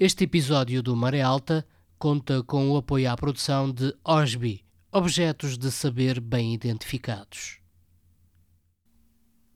[0.00, 1.66] Este episódio do Maré Alta
[1.98, 4.60] conta com o apoio à produção de OSBI,
[4.92, 7.58] Objetos de Saber Bem Identificados.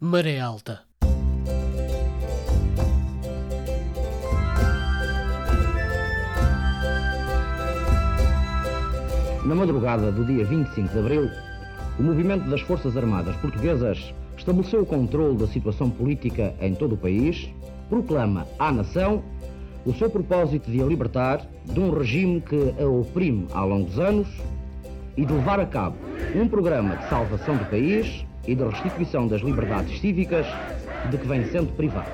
[0.00, 0.82] Maré Alta
[9.46, 11.30] Na madrugada do dia 25 de abril,
[12.00, 16.98] o movimento das Forças Armadas Portuguesas estabeleceu o controle da situação política em todo o
[16.98, 17.48] país,
[17.88, 19.22] proclama à nação
[19.84, 24.28] o seu propósito de a libertar de um regime que a oprime há longos anos
[25.16, 25.96] e de levar a cabo
[26.34, 30.46] um programa de salvação do país e de restituição das liberdades cívicas
[31.10, 32.10] de que vem sendo privado.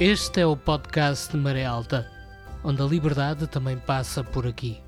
[0.00, 2.06] Este é o podcast de Maré Alta,
[2.62, 4.87] onde a liberdade também passa por aqui.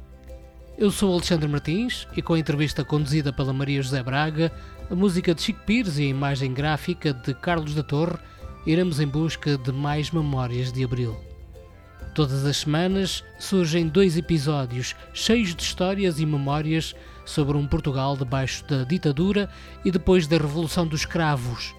[0.81, 4.51] Eu sou Alexandre Martins e com a entrevista conduzida pela Maria José Braga,
[4.91, 8.17] a música de Chico Pires e a imagem gráfica de Carlos da Torre,
[8.65, 11.15] iremos em busca de mais memórias de Abril.
[12.15, 18.65] Todas as semanas surgem dois episódios cheios de histórias e memórias sobre um Portugal debaixo
[18.67, 19.51] da ditadura
[19.85, 21.75] e depois da Revolução dos Cravos,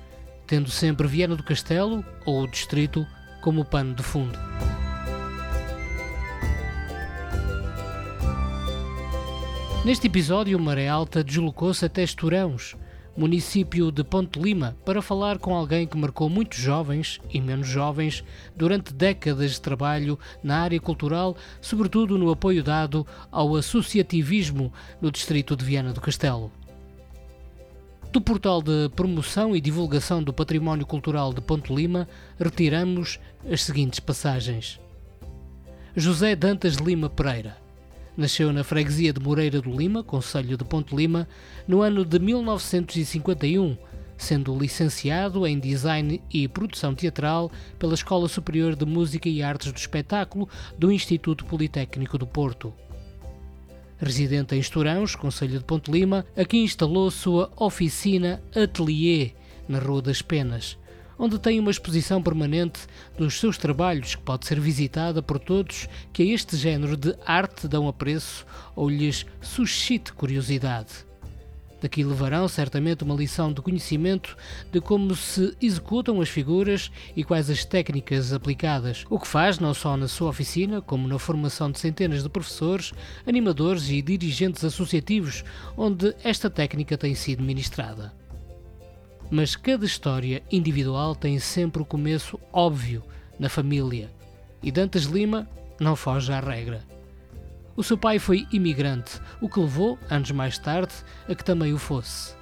[0.46, 3.04] tendo sempre Viana do Castelo ou o Distrito
[3.42, 4.38] como pano de fundo.
[9.84, 12.76] Neste episódio, Maré Alta deslocou-se até Esturãos,
[13.18, 18.24] município de Ponte Lima, para falar com alguém que marcou muitos jovens e menos jovens
[18.56, 24.72] durante décadas de trabalho na área cultural, sobretudo no apoio dado ao associativismo
[25.02, 26.52] no distrito de Viana do Castelo.
[28.12, 32.08] Do portal de promoção e divulgação do património cultural de Ponte Lima,
[32.40, 33.20] retiramos
[33.52, 34.80] as seguintes passagens.
[35.96, 37.58] José Dantas Lima Pereira
[38.16, 41.28] Nasceu na freguesia de Moreira do Lima, Conselho de Ponte Lima,
[41.66, 43.78] no ano de 1951,
[44.18, 49.78] sendo licenciado em Design e Produção Teatral pela Escola Superior de Música e Artes do
[49.78, 52.74] Espetáculo do Instituto Politécnico do Porto.
[53.97, 59.34] Residente em Estorãos, Conselho de Ponte Lima, aqui instalou sua oficina Atelier,
[59.69, 60.78] na Rua das Penas,
[61.18, 62.82] onde tem uma exposição permanente
[63.18, 67.68] dos seus trabalhos que pode ser visitada por todos que a este género de arte
[67.68, 68.46] dão apreço
[68.76, 71.12] ou lhes suscite curiosidade.
[71.82, 74.38] Daqui levarão certamente uma lição de conhecimento
[74.72, 79.74] de como se executam as figuras e quais as técnicas aplicadas, o que faz não
[79.74, 82.94] só na sua oficina, como na formação de centenas de professores,
[83.26, 85.44] animadores e dirigentes associativos,
[85.76, 88.21] onde esta técnica tem sido ministrada
[89.31, 93.02] mas cada história individual tem sempre o começo óbvio
[93.40, 94.12] na família.
[94.62, 95.47] E Dantas Lima
[95.80, 96.84] não foge à regra.
[97.74, 100.94] O seu pai foi imigrante, o que levou, anos mais tarde,
[101.30, 102.36] a que também o fosse.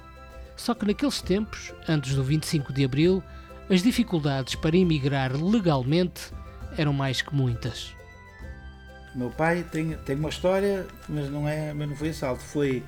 [0.56, 3.22] Só que naqueles tempos, antes do 25 de abril,
[3.70, 6.32] as dificuldades para emigrar legalmente
[6.76, 7.94] eram mais que muitas.
[9.14, 12.82] Meu pai tem, tem uma história, mas não, é, mas não foi assalto, foi,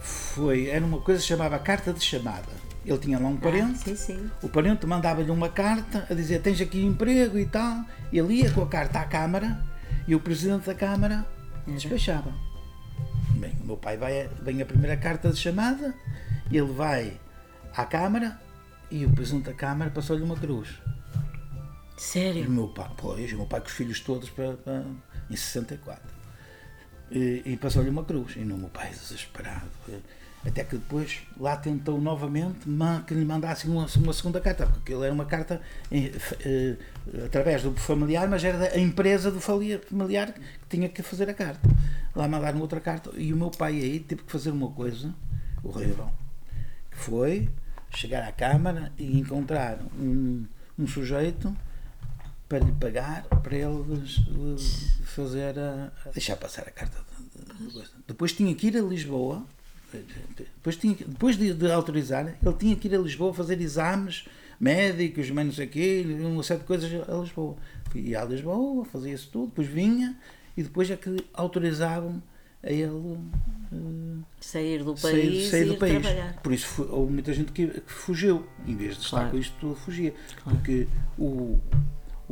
[0.00, 0.68] foi.
[0.68, 3.90] Era uma coisa que se chamava carta de chamada ele tinha lá um ah, parente,
[3.90, 4.30] ah, sim, sim.
[4.42, 7.84] o parente mandava-lhe uma carta a dizer tens aqui emprego e tal.
[8.12, 9.62] Ele ia com a carta à Câmara
[10.06, 11.26] e o presidente da Câmara
[11.66, 11.74] uhum.
[11.74, 12.32] despachava.
[13.38, 15.94] Bem, o meu pai vai, vem a primeira carta de chamada,
[16.50, 17.20] ele vai
[17.76, 18.38] à Câmara
[18.90, 20.68] e o presidente da Câmara passou-lhe uma cruz.
[21.96, 22.44] Sério?
[22.44, 24.84] E o meu pai, pois, o meu pai com os filhos todos para, para
[25.30, 26.02] em 64.
[27.10, 28.34] E, e passou-lhe uma cruz.
[28.36, 29.70] E o meu pai desesperado.
[30.44, 32.66] Até que depois lá tentou novamente
[33.06, 35.60] que lhe mandassem uma, uma segunda carta, porque aquilo era uma carta
[35.90, 36.10] em,
[36.44, 36.76] eh,
[37.24, 41.68] através do familiar, mas era da empresa do familiar que tinha que fazer a carta.
[42.14, 45.14] Lá mandaram outra carta e o meu pai aí teve que fazer uma coisa
[45.62, 46.10] horrível,
[46.90, 47.48] que foi
[47.90, 50.44] chegar à Câmara e encontrar um,
[50.76, 51.56] um sujeito
[52.48, 54.04] para lhe pagar para ele
[55.04, 56.98] fazer a deixar passar a carta.
[58.06, 59.46] Depois tinha que ir a Lisboa
[60.36, 64.26] depois, tinha, depois de, de, autorizar, ele tinha que ir a Lisboa fazer exames
[64.58, 67.56] médicos, o quê, uma série de coisas a Lisboa.
[67.94, 70.16] Ia a Lisboa, fazia isso tudo, depois vinha
[70.56, 72.22] e depois é que autorizavam
[72.62, 76.00] a ele uh, sair do país, sair, sair do país.
[76.00, 76.40] Trabalhar.
[76.42, 79.26] Por isso houve muita gente que, que fugiu, em vez de claro.
[79.26, 80.14] estar com isto tudo, fugia.
[80.42, 80.58] Claro.
[80.58, 80.86] Porque
[81.18, 81.58] o,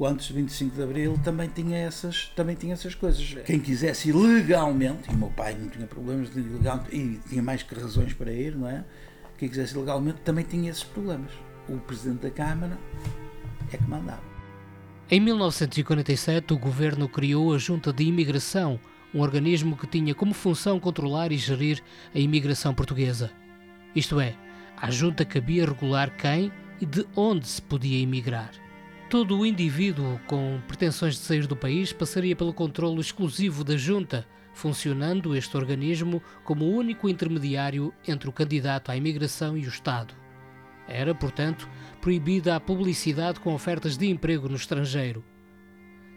[0.00, 3.36] o antes de 25 de Abril também tinha essas, também tinha essas coisas.
[3.44, 7.74] Quem quisesse legalmente, e meu pai não tinha problemas de ilegal, e tinha mais que
[7.74, 8.82] razões para ir, não é?
[9.36, 11.30] Quem quisesse legalmente também tinha esses problemas.
[11.68, 12.78] O Presidente da Câmara
[13.70, 14.22] é que mandava.
[15.10, 18.80] Em 1947, o governo criou a Junta de Imigração,
[19.14, 21.82] um organismo que tinha como função controlar e gerir
[22.14, 23.30] a imigração portuguesa.
[23.94, 24.34] Isto é,
[24.78, 26.50] À junta cabia regular quem
[26.80, 28.50] e de onde se podia emigrar.
[29.10, 34.24] Todo o indivíduo com pretensões de sair do país passaria pelo controle exclusivo da junta,
[34.54, 40.14] funcionando este organismo como o único intermediário entre o candidato à imigração e o Estado.
[40.86, 41.68] Era, portanto,
[42.00, 45.24] proibida a publicidade com ofertas de emprego no estrangeiro.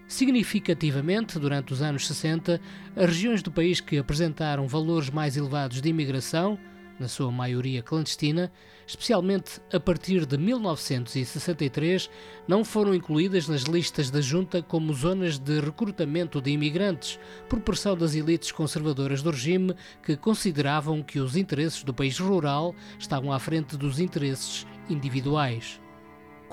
[0.07, 2.61] Significativamente, durante os anos 60,
[2.95, 6.59] as regiões do país que apresentaram valores mais elevados de imigração,
[6.99, 8.51] na sua maioria clandestina,
[8.85, 12.09] especialmente a partir de 1963,
[12.47, 17.19] não foram incluídas nas listas da Junta como zonas de recrutamento de imigrantes,
[17.49, 22.73] por pressão das elites conservadoras do regime que consideravam que os interesses do país rural
[22.97, 25.82] estavam à frente dos interesses individuais.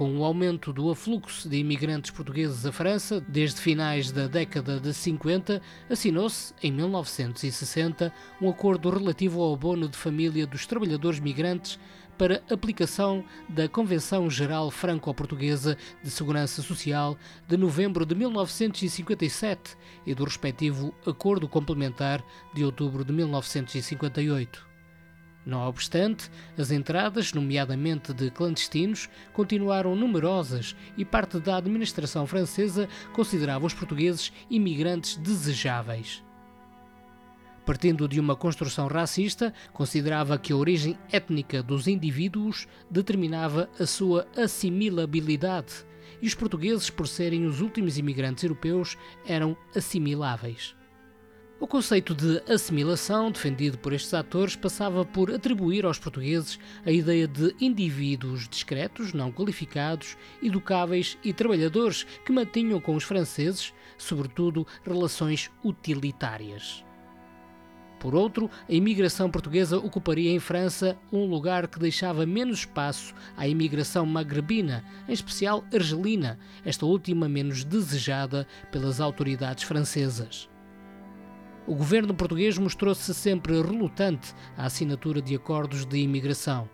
[0.00, 4.94] Com o aumento do afluxo de imigrantes portugueses à França, desde finais da década de
[4.94, 5.60] 50,
[5.90, 8.10] assinou-se, em 1960,
[8.40, 11.78] um acordo relativo ao abono de família dos trabalhadores migrantes
[12.16, 17.14] para aplicação da Convenção Geral Franco-Portuguesa de Segurança Social
[17.46, 19.76] de novembro de 1957
[20.06, 22.24] e do respectivo Acordo Complementar
[22.54, 24.69] de outubro de 1958.
[25.44, 33.66] Não obstante, as entradas, nomeadamente de clandestinos, continuaram numerosas e parte da administração francesa considerava
[33.66, 36.22] os portugueses imigrantes desejáveis.
[37.64, 44.26] Partindo de uma construção racista, considerava que a origem étnica dos indivíduos determinava a sua
[44.36, 45.86] assimilabilidade
[46.20, 48.96] e os portugueses, por serem os últimos imigrantes europeus,
[49.26, 50.74] eram assimiláveis.
[51.60, 57.28] O conceito de assimilação, defendido por estes atores, passava por atribuir aos portugueses a ideia
[57.28, 65.50] de indivíduos discretos, não qualificados, educáveis e trabalhadores que mantinham com os franceses, sobretudo, relações
[65.62, 66.82] utilitárias.
[67.98, 73.46] Por outro, a imigração portuguesa ocuparia em França um lugar que deixava menos espaço à
[73.46, 80.49] imigração magrebina, em especial argelina, esta última menos desejada pelas autoridades francesas.
[81.70, 86.68] O governo português mostrou-se sempre relutante à assinatura de acordos de imigração.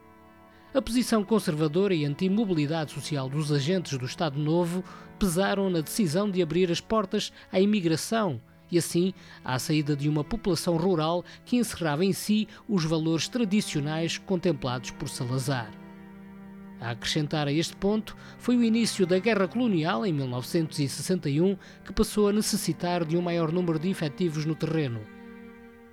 [0.73, 4.83] A posição conservadora e anti-mobilidade social dos agentes do Estado Novo
[5.19, 8.41] pesaram na decisão de abrir as portas à imigração
[8.73, 9.13] e, assim,
[9.45, 15.11] à saída de uma população rural que encerrava em si os valores tradicionais contemplados por
[15.11, 15.86] Salazar.
[16.81, 22.29] A acrescentar a este ponto foi o início da Guerra Colonial em 1961, que passou
[22.29, 25.01] a necessitar de um maior número de efetivos no terreno.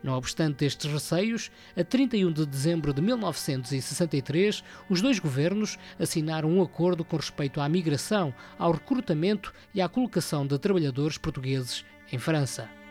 [0.04, 6.62] Não obstante estes receios, a 31 de dezembro de 1963, os dois governos assinaram um
[6.62, 12.83] acordo com respeito à migração, ao recrutamento e à colocação de trabalhadores portugueses em França.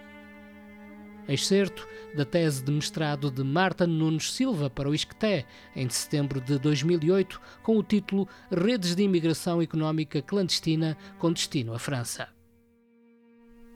[1.29, 6.59] Excerto da tese de mestrado de Marta Nunes Silva para o ISCTE, em setembro de
[6.59, 12.29] 2008, com o título Redes de Imigração Económica Clandestina com Destino à França.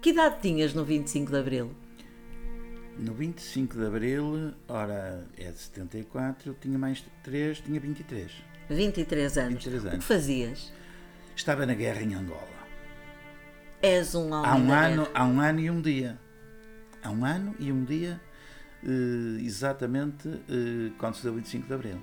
[0.02, 1.70] Que idade tinhas no 25 de Abril?
[2.98, 8.32] No 25 de Abril, ora, é de 74, eu tinha mais 3, tinha 23.
[8.68, 9.64] 23 anos.
[9.64, 9.96] 23 anos.
[9.96, 10.72] O que fazias?
[11.34, 12.56] Estava na guerra em Angola.
[13.82, 15.10] És um homem Há um, ano, guerra.
[15.14, 16.18] há um ano e um dia.
[17.06, 18.20] Há um ano e um dia,
[18.82, 22.02] eh, exatamente eh, quando se deu o 25 de Abril.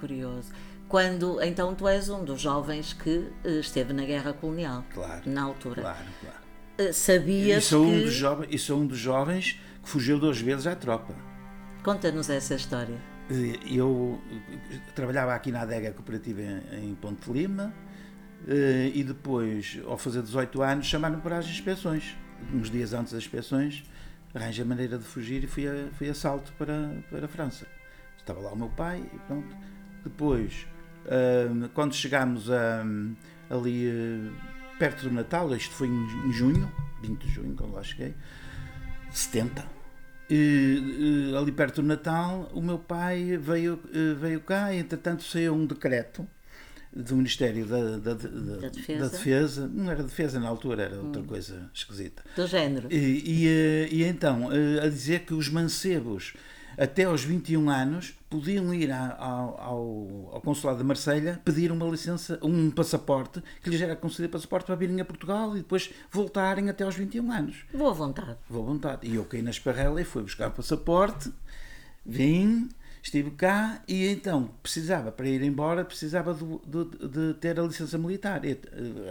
[0.00, 0.50] Curioso.
[0.88, 4.86] Quando, então, tu és um dos jovens que eh, esteve na guerra colonial.
[4.94, 5.20] Claro.
[5.26, 5.82] Na altura.
[5.82, 6.36] Claro, claro.
[6.78, 8.04] Eh, E Sabias sou, um que...
[8.04, 11.14] dos jovens, e sou um dos jovens que fugiu duas vezes à tropa.
[11.84, 12.96] Conta-nos essa história.
[13.70, 14.18] Eu
[14.94, 16.40] trabalhava aqui na adega cooperativa
[16.72, 17.74] em, Ponte Lima
[18.94, 22.16] e depois, ao fazer 18 anos, chamaram-me para as inspeções.
[22.54, 23.84] Uns dias antes das inspeções,
[24.34, 27.66] arranjei maneira de fugir e fui a, fui a salto para, para a França.
[28.16, 29.56] Estava lá o meu pai e pronto.
[30.04, 30.66] Depois,
[31.06, 32.84] eh, quando chegámos a,
[33.50, 34.30] ali eh,
[34.78, 36.70] perto do Natal, isto foi em, junho,
[37.02, 38.14] 20 de junho, quando lá cheguei,
[39.10, 39.64] 70.
[40.30, 45.66] E, ali perto do Natal, o meu pai veio, eh, veio cá entretanto, saiu um
[45.66, 46.28] decreto
[47.02, 48.92] do Ministério da, da, da- Da Defesa.
[48.92, 48.98] Hum.
[48.98, 49.70] da Defesa.
[49.72, 52.22] Não era defesa na altura, era outra coisa esquisita.
[52.34, 52.88] Do género.
[52.92, 56.34] E, e, eh, e então, eh, a dizer que os mancebos
[56.76, 61.86] até aos 21 anos podiam ir à- ao, ao, ao Consulado de Marselha pedir uma
[61.88, 66.68] licença, um passaporte, que lhes era concedido passaporte para virem a Portugal e depois voltarem
[66.68, 67.64] até aos 21 anos.
[67.74, 68.36] Boa vontade.
[68.48, 69.06] Vou à vontade.
[69.08, 71.32] E eu caí na esparrela e fui buscar o passaporte,
[72.06, 72.68] vim,
[73.02, 76.60] estive cá e então precisava, para ir embora, precisava do-
[77.08, 78.56] de, ter a licença militar, eh,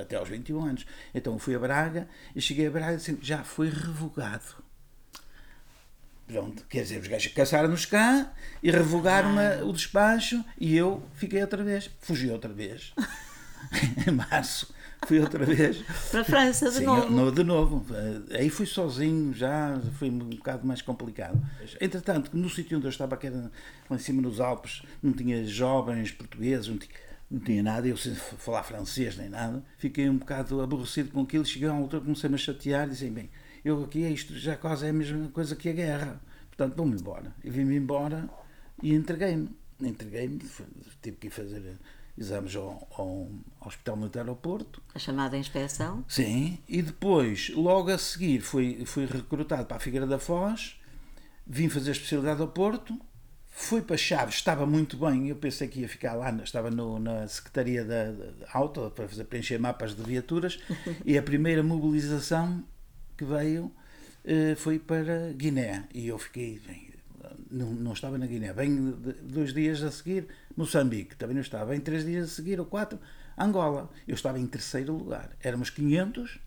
[0.01, 0.85] até aos 21 anos.
[1.13, 4.65] Então fui a Braga e cheguei a Braga e disse, já foi revogado.
[6.27, 9.35] Pronto, quer dizer, os gajos caçaram-nos cá e revogaram
[9.67, 12.93] o despacho e eu fiquei outra vez, fugi outra vez.
[14.07, 14.73] em março
[15.05, 15.77] fui outra vez.
[16.11, 17.09] Para a França, de Sim, novo.
[17.09, 17.85] No, de novo.
[18.31, 21.39] Aí fui sozinho, já foi um bocado mais complicado.
[21.79, 23.51] Entretanto, no sítio onde eu estava, que era
[23.89, 26.91] lá em cima nos Alpes, não tinha jovens portugueses, não tinha,
[27.29, 29.63] não tinha nada, eu sem falar francês nem nada.
[29.77, 31.45] Fiquei um bocado aborrecido com aquilo.
[31.45, 33.29] Cheguei a uma altura, comecei-me a chatear e disse: bem,
[33.63, 36.21] eu aqui, isto já quase é a mesma coisa que a guerra.
[36.49, 37.33] Portanto, vou-me embora.
[37.43, 38.29] E vim-me embora
[38.81, 39.49] e entreguei-me.
[39.79, 40.39] Entreguei-me,
[41.03, 41.77] tive que ir fazer
[42.17, 43.29] exames ao, ao,
[43.65, 44.81] Hospital Militar ao Porto.
[44.95, 46.03] A chamada inspeção?
[46.07, 50.79] Sim, e depois, logo a seguir, fui, fui recrutado para a Figueira da Foz,
[51.45, 52.99] vim fazer especialidade ao Porto,
[53.47, 57.27] fui para Chaves, estava muito bem, eu pensei que ia ficar lá, estava no, na
[57.27, 60.59] Secretaria da, da Auto para fazer, preencher mapas de viaturas,
[61.05, 62.63] e a primeira mobilização
[63.17, 63.71] que veio
[64.23, 66.87] eh, foi para Guiné, e eu fiquei, bem,
[67.51, 68.93] não, não estava na Guiné, bem
[69.23, 72.99] dois dias a seguir Moçambique, também não estava, em três dias a seguir ou quatro,
[73.37, 76.39] Angola, eu estava em terceiro lugar, éramos 500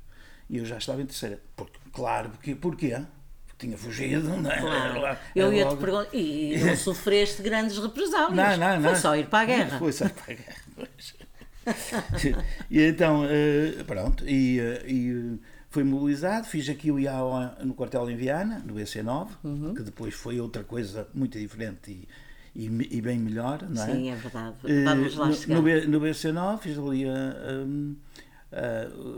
[0.50, 3.00] e eu já estava em terceiro, porque, claro, porque, porquê?
[3.46, 4.60] Porque tinha fugido, não é?
[4.60, 5.18] Claro.
[5.36, 8.34] Eu ia-te perguntar, e não sofreste grandes represálias?
[8.34, 8.90] Não, não, não.
[8.90, 9.78] Foi só ir para a guerra.
[9.78, 11.14] Foi só ir para a guerra, pois.
[12.68, 15.38] e então, eh, pronto, e, eh, e
[15.68, 19.74] foi mobilizado, fiz aqui o IAO no quartel em Viana, no BC9, uhum.
[19.74, 22.08] que depois foi outra coisa muito diferente e,
[22.54, 23.86] e, e bem melhor, não é?
[23.86, 24.56] Sim, é verdade.
[24.84, 25.54] Vamos lá no, chegar.
[25.56, 27.14] No, no BC9 fiz ali a,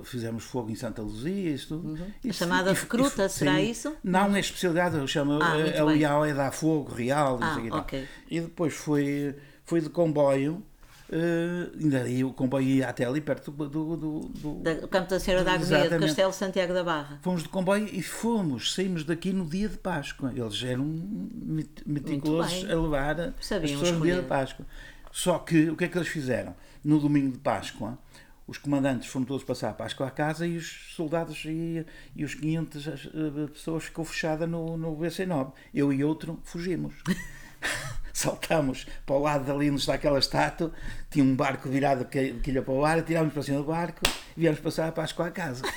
[0.05, 1.97] fizemos fogo em Santa Luzia, isso Uhum.
[2.29, 3.97] a chamada recruta, será sim, isso?
[4.05, 7.39] Não, é especialidade, eu chamo, ah, é, o IAO é dar fogo real.
[7.41, 8.07] Ah, okay.
[8.31, 9.35] E depois foi,
[9.65, 10.63] foi de comboio
[11.13, 13.69] Uh, ainda aí o comboio ia até ali perto do.
[13.69, 17.19] do, do, do da, campo da Senhora da Agonia, do Castelo Santiago da Barra.
[17.21, 20.33] Fomos de comboio e fomos, saímos daqui no dia de Páscoa.
[20.35, 20.87] Eles eram
[21.85, 24.65] meticulosos a levar Sabiam as pessoas no dia de Páscoa.
[25.11, 26.57] Só que o que é que eles fizeram?
[26.83, 27.99] No domingo de Páscoa,
[28.47, 31.85] os comandantes foram todos passar a Páscoa à casa e os soldados e,
[32.17, 32.97] e os 500 eh,
[33.53, 35.53] pessoas ficou fechada no, no BC9.
[35.75, 36.95] Eu e outro fugimos.
[38.13, 40.73] saltámos para o lado dali onde está aquela estátua,
[41.11, 44.01] tinha um barco virado que ia para o ar, tirámos para cima do barco
[44.37, 45.65] e viemos passar a Páscoa à casa.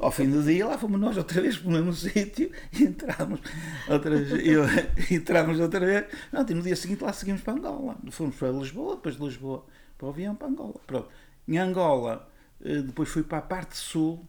[0.00, 3.40] Ao fim do dia, lá fomos nós outra vez para o mesmo sítio e entramos
[3.88, 4.46] outra vez.
[4.46, 4.64] Eu,
[5.10, 6.06] entramos outra vez.
[6.32, 7.96] Não, no dia seguinte lá seguimos para Angola.
[8.10, 9.66] Fomos para Lisboa, depois de Lisboa
[9.96, 10.80] para o avião para Angola.
[10.86, 11.08] Pronto.
[11.46, 12.28] Em Angola,
[12.64, 14.26] eh, depois fui para a parte sul,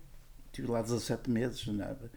[0.48, 2.10] estive lá 17 meses, nada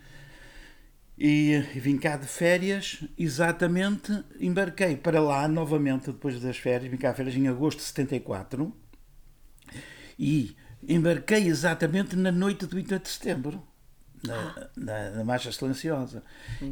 [1.16, 7.10] e, vim cá de férias, exatamente, embarquei para lá novamente depois das férias, vim cá
[7.10, 8.74] de férias em agosto de 74
[10.18, 10.56] e
[10.88, 13.62] embarquei exatamente na noite do 28 de setembro,
[14.26, 14.70] na, ah.
[14.76, 16.22] na, na Marcha Silenciosa.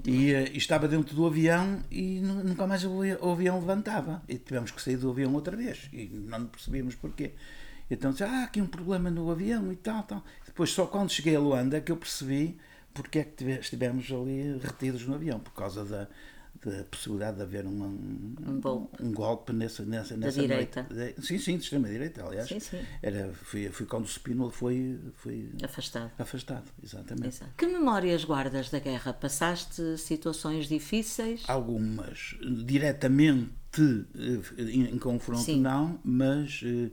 [0.04, 4.22] E, e, estava dentro do avião e nunca mais o, o, avião levantava.
[4.28, 7.34] E tivemos que sair do avião outra vez e não percebíamos porquê.
[7.90, 10.24] Então disse, ah, aqui um problema no avião e tal, tal.
[10.46, 12.56] Depois só quando cheguei a Luanda é que eu percebi
[12.94, 16.08] porque é que estivemos ali retidos no avião, por causa da,
[16.64, 19.02] da possibilidade de haver uma, um, um, golpe.
[19.02, 20.86] um golpe nessa, nessa, da nessa direita.
[20.90, 21.26] Noite.
[21.26, 22.48] Sim, sim, de extrema-direita, aliás.
[22.48, 22.80] Sim, sim.
[23.02, 26.10] Era, foi, foi quando o Spínola foi, foi afastado.
[26.18, 27.28] Afastado, exatamente.
[27.28, 27.52] Exato.
[27.56, 29.12] Que memórias guardas da guerra?
[29.12, 31.44] Passaste situações difíceis?
[31.48, 32.36] Algumas.
[32.64, 35.60] Diretamente eh, em, em confronto, sim.
[35.60, 36.90] não, mas eh,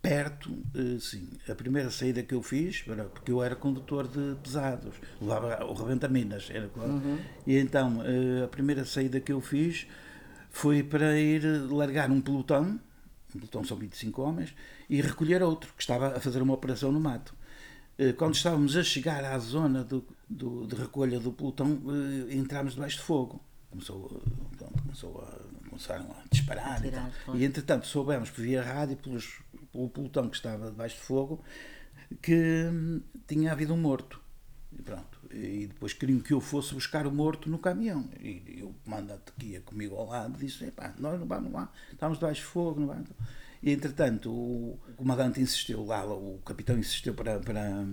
[0.00, 1.28] perto, eh, sim.
[1.48, 6.48] A primeira saída que eu fiz, porque eu era condutor de pesados, levava o rebenta-minas,
[6.50, 6.92] era claro.
[6.92, 7.18] Uhum.
[7.46, 9.86] E então, eh, a primeira saída que eu fiz
[10.50, 12.80] foi para ir largar um pelotão,
[13.34, 14.54] um pelotão são 25 homens,
[14.88, 17.34] e recolher outro, que estava a fazer uma operação no mato.
[17.98, 21.80] Eh, quando estávamos a chegar à zona do, do de recolha do pelotão,
[22.30, 23.42] entramos debaixo de fogo.
[23.70, 24.22] Começou,
[24.56, 26.80] pronto, começou a, começaram a disparar.
[26.80, 29.40] Tirar, e, e entretanto soubemos por via rádio, pelos
[29.84, 31.42] o pelotão que estava debaixo de fogo,
[32.22, 32.70] que
[33.26, 34.20] tinha havido um morto.
[34.72, 35.20] E pronto.
[35.30, 38.08] E depois queriam que eu fosse buscar o morto no caminhão.
[38.20, 42.40] E, o comandante que ia comigo ao lado disse: nós não vamos lá, estamos debaixo
[42.42, 43.10] de fogo, não vamos.
[43.62, 47.84] E entretanto, o comandante insistiu lá, o capitão insistiu para, para,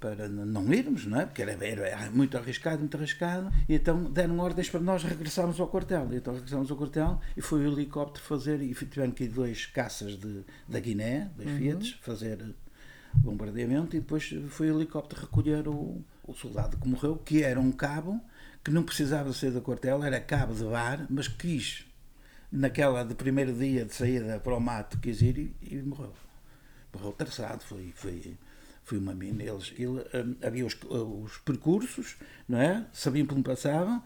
[0.00, 1.26] para não irmos, não é?
[1.26, 3.52] Porque era, era, muito arriscado, muito arriscado.
[3.68, 6.08] E então deram ordens para nós regressarmos ao quartel.
[6.10, 9.66] E então regressamos ao quartel e foi o helicóptero fazer, e tiveram que ir dois
[9.66, 11.58] caças de, da Guiné, dois uhum.
[11.58, 12.54] Fiat, fazer
[13.12, 17.72] bombardeamento e depois foi o helicóptero recolher o, o soldado que morreu, que era um
[17.72, 18.20] cabo
[18.62, 21.86] que não precisava sair do quartel, era cabo de bar, mas quis,
[22.52, 26.14] naquela de primeiro dia de saída para o mato, quis ir e, e morreu.
[26.92, 28.36] Morreu traçado, foi, foi
[28.90, 29.40] Foi uma mina.
[29.44, 32.16] Eles, ele, hum, havia os, os percursos,
[32.48, 32.84] não é?
[32.92, 34.02] Sabiam por onde passavam.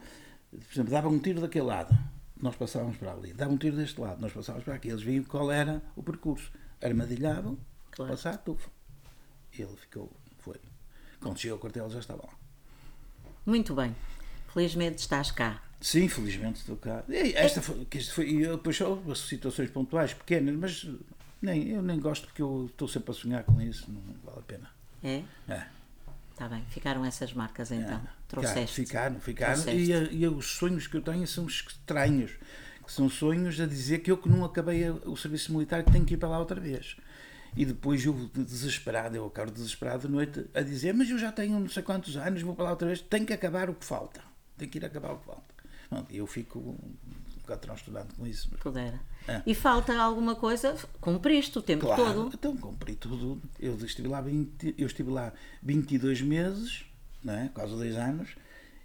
[0.51, 1.99] Por exemplo, davam um tiro daquele lado,
[2.39, 3.33] nós passávamos para ali.
[3.33, 4.89] Davam um tiro deste lado, nós passávamos para aqui.
[4.89, 6.53] Eles viam qual era o percurso.
[6.83, 7.57] Armadilhavam,
[7.93, 8.11] Claro.
[8.11, 8.69] passar, tufa.
[9.59, 10.61] Ele ficou, foi.
[11.19, 12.35] Quando chegou ao quartel já estava lá.
[13.47, 13.97] Muito bem.
[14.53, 15.63] Felizmente estás cá.
[15.81, 17.05] Sim, felizmente estou cá.
[17.09, 20.87] E esta foi, que isto foi, e depois só as situações pontuais, pequenas, mas
[21.41, 24.43] nem, eu nem gosto porque eu estou sempre a sonhar com isso, não vale a
[24.43, 24.74] pena.
[25.05, 25.23] É?
[25.49, 25.67] É.
[26.33, 26.65] Está bem.
[26.71, 27.97] Ficaram essas marcas então.
[27.97, 28.01] É.
[28.27, 28.75] Trouxeste.
[28.75, 29.55] Ficaram, ficaram.
[29.55, 29.93] Trouxeste.
[29.93, 32.33] E, e os sonhos que eu tenho são estranhos.
[32.85, 36.05] Que são sonhos a dizer que eu que não acabei o serviço militar que tenho
[36.05, 36.97] que ir para lá outra vez.
[37.57, 41.59] E depois eu desesperado, eu acabo desesperado de noite a dizer, mas eu já tenho
[41.61, 44.21] não sei quantos anos, vou para lá outra vez, tenho que acabar o que falta.
[44.59, 45.55] Tenho que ir acabar o que falta.
[46.11, 46.77] E eu fico
[47.45, 48.49] bocado transtornado com isso.
[48.51, 49.01] mas- Pudera.
[49.27, 49.41] É.
[49.47, 50.77] E falta alguma coisa?
[51.01, 52.31] Cumpriste o tempo Claro, todo.
[52.35, 53.41] então cumpri tudo.
[53.59, 55.33] Eu estive lá 20, eu estive lá
[55.63, 56.85] 22 meses,
[57.23, 57.49] não é?
[57.55, 58.31] quase dois anos,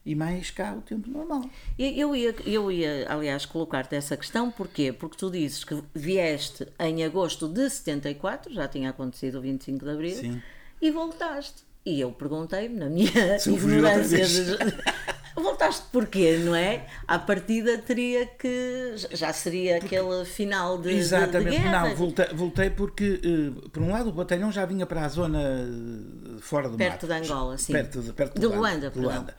[0.06, 1.44] e mais cá o tempo normal.
[1.78, 4.94] Eu ia, eu ia, aliás, colocar-te essa questão, porquê?
[4.94, 9.92] Porque tu dizes que vieste em agosto de 74, já tinha acontecido o 25 de
[9.92, 10.42] Abril, Sim.
[10.82, 11.64] e voltaste.
[11.86, 13.10] E eu perguntei-me, na minha
[13.46, 14.20] ignorância,
[15.36, 16.86] voltaste porquê, não é?
[17.08, 18.94] À partida teria que.
[19.12, 21.88] já seria aquele final de, de- de Exatamente, guerra.
[21.90, 25.40] não, voltei, voltei porque, eh, por um lado, o batalhão já vinha para a zona
[25.42, 27.08] eh, fora do Perto mato.
[27.08, 27.74] de Angola, sim.
[27.74, 29.12] Perto de, perto De Luanda, de perdão.
[29.12, 29.36] Luanda.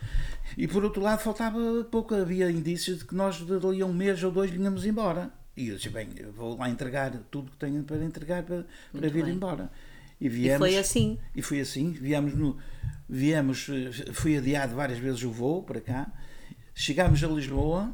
[0.56, 1.58] E por outro lado, faltava
[1.90, 5.30] pouco, havia indícios de que nós dali a um mês ou dois vinhamos embora.
[5.56, 9.08] E eu disse, bem, eu vou lá entregar tudo que tenho para entregar para, para
[9.08, 9.34] vir bem.
[9.34, 9.70] embora.
[10.20, 11.18] E, viemos, foi assim.
[11.34, 12.56] E foi assim, viemos no.
[13.12, 13.66] Viemos,
[14.12, 16.06] foi adiado várias vezes o voo para cá.
[16.72, 17.92] Chegámos a Lisboa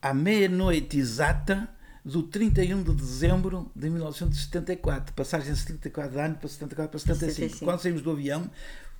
[0.00, 1.68] à meia-noite exata
[2.04, 5.12] do 31 de dezembro de 1974.
[5.14, 7.34] Passagem de 74 de ano para 74 para 75.
[7.34, 7.64] 75.
[7.64, 8.48] Quando saímos do avião,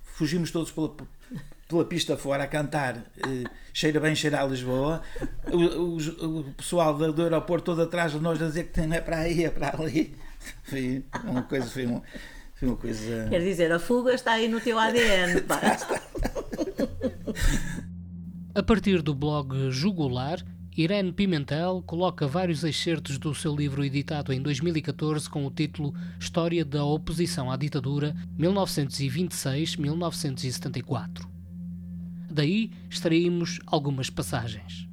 [0.03, 0.93] fugimos todos pela,
[1.69, 5.01] pela pista fora a cantar eh, Cheira bem, cheira a Lisboa.
[5.51, 8.95] O, o- o pessoal do, do aeroporto todo atrás de nós a dizer que não
[8.95, 10.15] é para aí, é para ali.
[10.65, 12.03] Foi uma coisa, foi uma,
[12.63, 13.27] foi uma coisa.
[13.29, 15.41] Quer dizer, a fuga está aí no teu ADN.
[15.43, 15.59] pá.
[18.55, 20.41] A partir do blog Jugular,
[20.77, 26.63] Irene Pimentel coloca vários excertos do seu livro editado em 2014 com o título História
[26.63, 31.27] da Oposição à Ditadura 1926-1974.
[32.29, 34.87] Daí extraímos algumas passagens.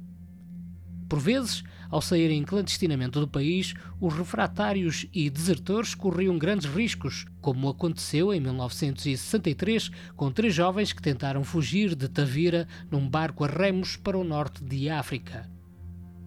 [1.07, 7.67] Por vezes, ao saírem clandestinamente do país, os refratários e desertores corriam grandes riscos, como
[7.67, 13.97] aconteceu em 1963 com três jovens que tentaram fugir de Tavira num barco a remos
[13.97, 15.49] para o norte de África.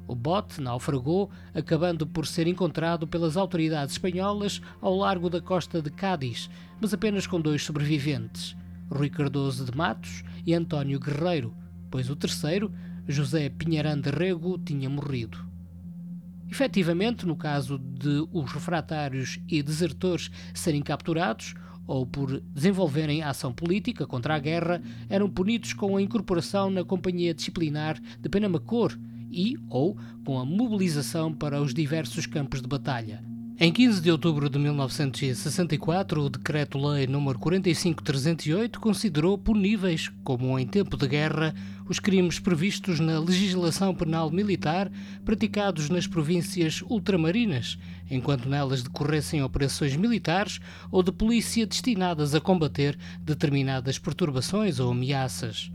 [0.07, 5.90] O bote naufragou, acabando por ser encontrado pelas autoridades espanholas ao largo da costa de
[5.90, 8.55] Cádiz, mas apenas com dois sobreviventes,
[8.90, 11.55] Rui Cardoso de Matos e António Guerreiro,
[11.90, 12.70] pois o terceiro,
[13.09, 15.54] José Pinheirão de Rego, tinha morrido.
[16.50, 21.54] Efetivamente, no caso de os refratários e desertores serem capturados
[21.87, 27.35] ou por desenvolverem ação política contra a guerra, eram punidos com a incorporação na Companhia
[27.35, 28.96] Disciplinar de Penamacor
[29.30, 33.34] e ou com a mobilização para os diversos campos de batalha.
[33.57, 40.97] Em 15 de outubro de 1964, o Decreto-Lei nº 45308 considerou puníveis, como em tempo
[40.97, 41.55] de guerra,
[41.88, 44.90] os crimes previstos na legislação penal militar
[45.25, 47.79] praticados nas províncias ultramarinas,
[48.11, 50.59] enquanto nelas decorressem operações militares
[50.90, 55.71] ou de polícia destinadas a combater determinadas perturbações ou ameaças.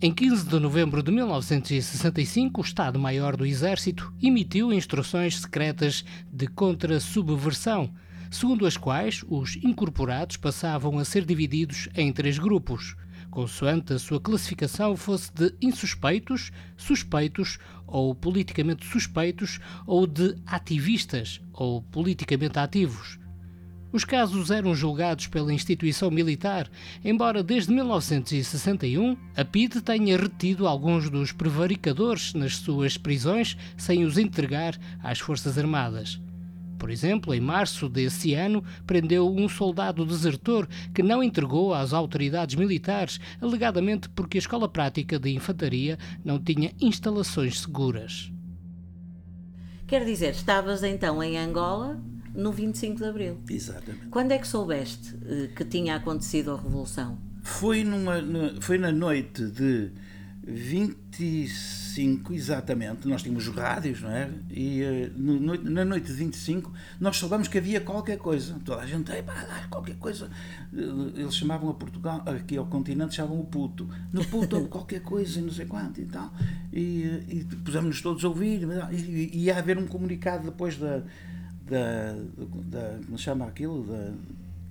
[0.00, 7.92] Em 15 de novembro de 1965, o Estado-Maior do Exército emitiu instruções secretas de contra-subversão,
[8.30, 12.94] segundo as quais os incorporados passavam a ser divididos em três grupos,
[13.28, 21.82] consoante a sua classificação fosse de insuspeitos, suspeitos ou politicamente suspeitos ou de ativistas ou
[21.82, 23.18] politicamente ativos.
[23.90, 26.70] Os casos eram julgados pela instituição militar,
[27.02, 34.18] embora desde 1961 a PIDE tenha retido alguns dos prevaricadores nas suas prisões sem os
[34.18, 36.20] entregar às Forças Armadas.
[36.78, 42.54] Por exemplo, em março desse ano, prendeu um soldado desertor que não entregou às autoridades
[42.54, 48.30] militares, alegadamente porque a Escola Prática de Infantaria não tinha instalações seguras.
[49.86, 51.98] Quer dizer, estavas então em Angola
[52.38, 53.38] no 25 de Abril.
[53.50, 54.06] Exatamente.
[54.06, 57.18] Quando é que soubeste eh, que tinha acontecido a Revolução?
[57.42, 59.90] Foi, numa, na- foi na noite de
[60.44, 64.30] 25, exatamente, nós tínhamos rádios, não é?
[64.50, 68.56] E uh, na noite de 25 nós soubemos que havia qualquer coisa.
[68.64, 70.30] Toda a gente, pá, qualquer coisa.
[70.72, 73.88] Eles chamavam a Portugal, aqui ao continente, chamavam o puto.
[74.12, 76.32] No puto qualquer coisa, não sei quanto e tal.
[76.72, 78.62] E, e pusemos-nos todos a ouvir.
[78.92, 81.02] E, e ia haver um comunicado depois da.
[81.68, 82.14] Da,
[82.64, 83.84] da como se chama aquilo?
[83.84, 84.12] Da,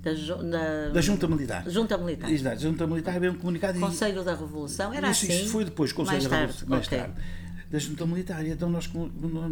[0.03, 1.69] da, da, da, Junta Militar.
[1.69, 2.31] Junta Militar.
[2.31, 3.79] Exato, Junta Militar havia um comunicado.
[3.79, 5.41] Conselho e, da Revolução, era isso, assim?
[5.41, 6.99] Isso foi depois, Conselho mais da Revolução, mais okay.
[6.99, 7.13] tarde.
[7.69, 8.45] Da Junta Militar.
[8.45, 8.89] E então nós,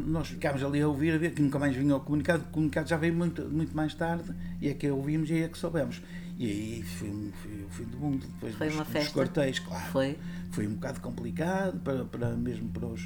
[0.08, 2.44] nós ficámos ali a ouvir, a ver que nunca mais vinha o comunicado.
[2.44, 5.58] O comunicado já veio muito, muito mais tarde e é que ouvimos e é que
[5.58, 6.02] soubemos.
[6.38, 8.26] E aí foi, foi o fim do mundo.
[8.26, 9.26] Depois foi dos, uma festa.
[9.26, 9.92] Dos claro.
[9.92, 10.18] Foi.
[10.52, 13.02] Foi um bocado complicado, para, para mesmo para os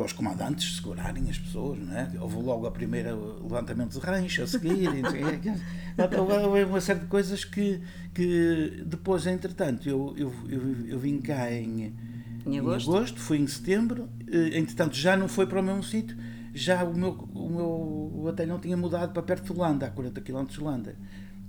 [0.00, 2.10] para os comandantes segurarem as pessoas, não é?
[2.18, 4.88] Houve logo a primeira levantamento de rancho a seguir,
[6.18, 7.82] houve uma série de coisas que,
[8.14, 11.92] que depois, entretanto, eu, eu, eu, eu vim cá em,
[12.46, 12.88] em, agosto.
[12.88, 14.08] em agosto, fui em setembro,
[14.54, 16.16] entretanto já não foi para o mesmo sítio,
[16.54, 20.46] já o meu, o meu batalhão tinha mudado para perto de Holanda, a 40 km
[20.46, 20.96] de Holanda.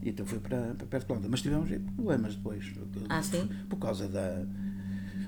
[0.03, 1.29] Então foi para, para perto de Holanda.
[1.29, 2.69] Mas tivemos problemas depois.
[3.07, 3.47] Ah, sim?
[3.69, 4.43] Por causa da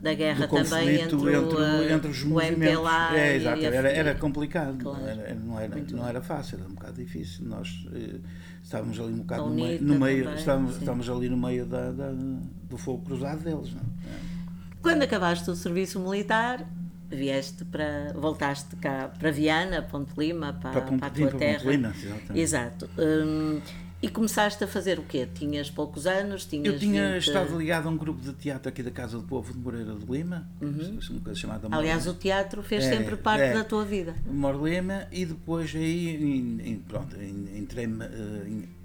[0.03, 2.41] da guerra também entre, entre, o, entre os o.
[2.41, 4.99] MPLA é, exato, era, era complicado, claro.
[4.99, 7.45] não, era, não, era, Muito não era fácil, era um bocado difícil.
[7.45, 8.19] Nós eh,
[8.61, 11.91] estávamos ali um bocado no meio, no meio também, estávamos, estávamos ali no meio da,
[11.91, 13.73] da, do fogo cruzado deles.
[13.73, 13.81] Não?
[13.81, 14.73] é?
[14.81, 16.67] Quando acabaste o serviço militar,
[17.09, 18.11] vieste para.
[18.13, 21.59] voltaste cá para Viana, Ponte Lima, para, Para Ponte- para a tua para terra.
[21.59, 22.39] Ponte Lima, exatamente.
[22.39, 22.89] Exato.
[22.97, 23.61] Hum,
[24.03, 25.25] e começaste a fazer o quê?
[25.33, 26.43] Tinhas poucos anos?
[26.45, 27.25] Tinhas Eu tinha 20...
[27.25, 30.05] estado ligado a um grupo de teatro aqui da Casa do Povo de Moreira de
[30.05, 31.73] Lima, uma coisa chamada Uhum.
[31.73, 33.53] Aliás, o teatro fez É, sempre parte é.
[33.53, 34.13] da tua vida.
[34.29, 37.15] Morlema e depois aí em- em- pronto,
[37.57, 37.87] entrei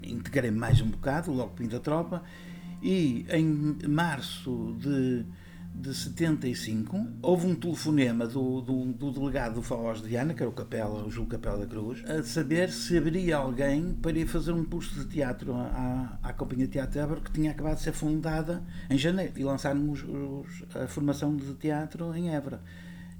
[0.01, 2.23] integrei mais um bocado, logo vim da tropa
[2.81, 5.25] e em março de,
[5.79, 10.49] de 75 houve um telefonema do, do, do delegado do Faós de Viana, que era
[10.49, 14.51] o Capela, o Júlio Capela da Cruz, a saber se haveria alguém para ir fazer
[14.51, 17.93] um curso de teatro à, à Companhia de Teatro Évora, que tinha acabado de ser
[17.93, 22.61] fundada em janeiro e lançaram os, os- a formação de teatro em Évora.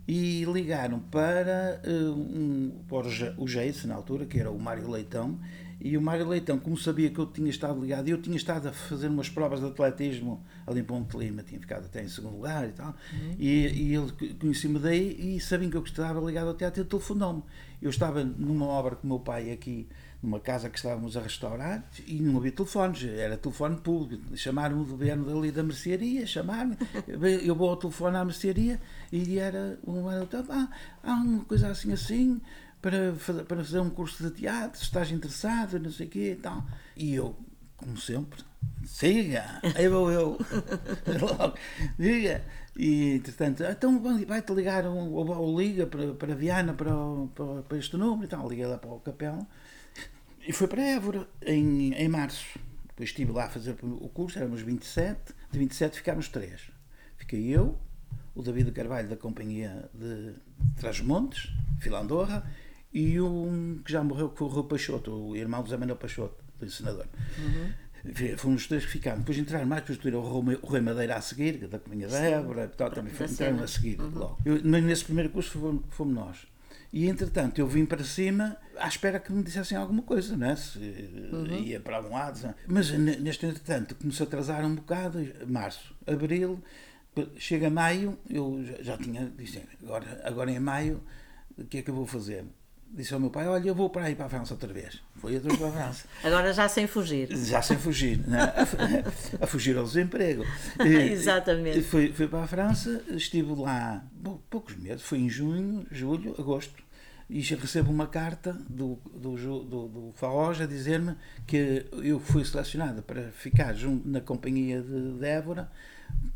[0.07, 5.39] E ligaram para, eh, um, para o Geice, na altura, que era o Mário Leitão,
[5.81, 8.67] e o Mário Leitão, como sabia que eu tinha estado ligado, e eu tinha estado
[8.67, 12.35] a fazer umas provas de atletismo ali em Ponte Lima, tinha ficado até em segundo
[12.35, 12.93] lugar e tal,
[13.37, 17.43] e, e ele conhecia-me daí e sabia que eu estava ligado ao teatro ele telefonou-me.
[17.81, 19.87] Eu estava numa obra com o meu pai aqui,
[20.21, 24.35] numa casa que estávamos a restaurar, e não havia telefones, era telefone público.
[24.35, 26.75] Chamaram-me do governo dali da mercearia, chamaram-me,
[27.41, 28.81] eu vou ao telefone à mercearia
[29.13, 30.69] e era um ah,
[31.03, 32.41] há uma coisa assim assim
[32.81, 33.13] para
[33.45, 36.63] para fazer um curso de teatro, estás interessado, não sei o quê e tal.
[36.95, 37.35] E eu,
[37.77, 38.41] como sempre,
[38.85, 40.37] siga, aí vou eu,
[41.19, 41.57] logo,
[41.97, 42.43] diga.
[42.77, 46.91] E entretanto, então vai- vai-te ligar um, ou, ou liga para, para Viana para,
[47.35, 48.47] para, para este número e tal.
[48.47, 49.45] Liguei lá para o Capela
[50.47, 52.57] e foi para Évora em, em março.
[52.87, 56.69] Depois estive lá a fazer o curso, éramos 27, de 27 ficámos três.
[57.17, 57.77] Fiquei eu,
[58.35, 60.33] o David Carvalho da companhia de
[60.77, 62.49] Trás-Montes, Filandorra,
[62.93, 65.97] e um que já morreu, que foi o Rui Peixoto, o irmão do Zé Manuel
[65.97, 67.06] Peixoto, do senador.
[67.38, 67.71] Uhum.
[68.38, 69.19] Fomos os três que ficámos.
[69.19, 72.89] Depois entraram mais, depois tiveram o Rui- Madeira a seguir, da companhia da Évora, tal,
[72.89, 74.39] também foi- entraram a seguir logo.
[74.45, 76.38] Eu- mas nesse primeiro curso fomos, fomos nós.
[76.91, 80.56] E entretanto eu vim para cima à espera que me dissessem alguma coisa, não é?
[80.56, 82.56] Se eh, ia para um lado.
[82.67, 86.63] Mas ne- neste entretanto começou a atrasar um bocado, março, abril,
[87.38, 91.04] chega maio, eu já, já tinha, disse, agora, agora em maio,
[91.58, 92.45] o que é que eu vou fazer?
[92.91, 94.99] Disse ao meu pai, olha, eu vou para aí para a França outra vez.
[95.17, 96.06] Foi outra vez para a França.
[96.23, 97.30] Agora já sem fugir.
[97.38, 98.41] Já sem fugir, né?
[99.39, 100.43] a, a fugir ao desemprego.
[100.84, 101.82] Exatamente.
[101.82, 106.84] Fui, fui para a França, estive lá pou- poucos meses, foi em junho, julho, agosto,
[107.30, 112.43] e já recebo uma carta do, do, do, do Faoj a dizer-me que eu fui
[112.43, 115.69] selecionado para ficar junto na companhia de, de Évora,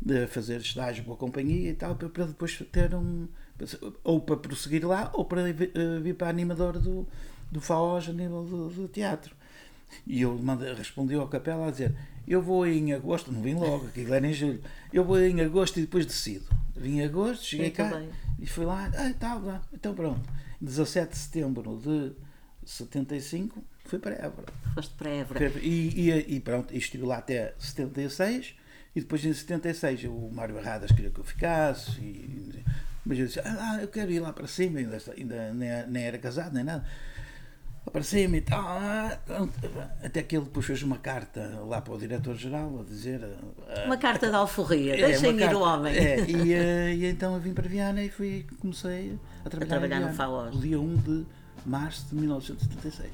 [0.00, 3.26] de fazer estágio com a companhia e tal, para, para depois ter um.
[4.02, 7.06] Ou para prosseguir lá, ou para vir, eh, vir para animador do,
[7.50, 9.34] do Faoj a nível do, do teatro.
[10.06, 10.38] E eu
[10.76, 11.94] respondi ao capela a dizer:
[12.26, 14.60] Eu vou em agosto, não vim logo, aquilo era em julho.
[14.92, 16.46] Eu vou em agosto e depois decido.
[16.76, 18.08] Vim em agosto, cheguei Muito cá bem.
[18.40, 20.28] e fui lá, ah, tá, lá, então pronto.
[20.60, 22.12] 17 de setembro de
[22.64, 24.52] 75, fui para Évora.
[24.74, 25.52] Foste para Évora.
[25.60, 28.56] E, e, e pronto, e estive lá até 76,
[28.96, 32.64] e depois em 76 o Mário Barradas queria que eu ficasse, e,
[33.04, 36.18] mas eu disse, ah, eu quero ir lá para cima, ainda, ainda nem, nem era
[36.18, 36.84] casado, nem nada.
[37.86, 38.60] apareci-me e tal.
[38.66, 39.52] ah, pronto.
[40.02, 43.20] Até que ele depois fez uma carta lá para o diretor-geral a dizer.
[43.68, 45.94] ah, Uma carta de alforria, é, deixem ir carta- o homem.
[45.96, 50.00] é, e, eh, e então eu vim para Viana e fui, comecei a trabalhar, trabalhar
[50.02, 50.60] em no FAOS.
[50.60, 51.26] dia 1 de
[51.66, 53.10] março de 1976.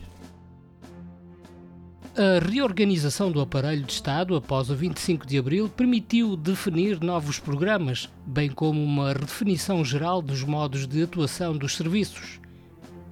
[2.17, 8.09] A reorganização do aparelho de Estado após o 25 de abril permitiu definir novos programas,
[8.27, 12.41] bem como uma redefinição geral dos modos de atuação dos serviços.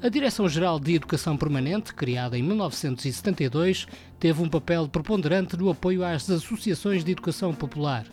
[0.02, 3.86] A Direção-Geral de Educação Permanente, criada em 1972,
[4.18, 8.04] teve um papel preponderante no apoio às associações de educação popular.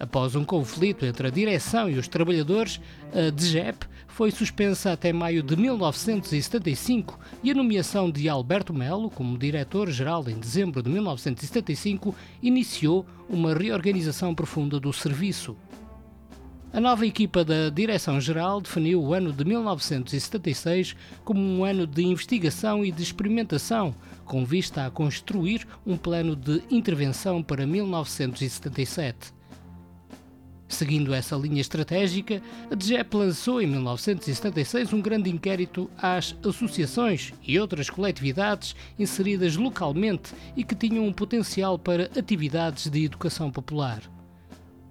[0.00, 2.80] Após um conflito entre a direção e os trabalhadores,
[3.12, 9.36] a DGEP foi suspensa até maio de 1975 e a nomeação de Alberto Melo como
[9.36, 15.56] diretor-geral em dezembro de 1975 iniciou uma reorganização profunda do serviço.
[16.70, 22.84] A nova equipa da Direção-Geral definiu o ano de 1976 como um ano de investigação
[22.84, 29.37] e de experimentação, com vista a construir um plano de intervenção para 1977.
[30.68, 37.58] Seguindo essa linha estratégica, a DGEP lançou em 1976 um grande inquérito às associações e
[37.58, 44.17] outras coletividades inseridas localmente e que tinham um potencial para atividades de educação popular.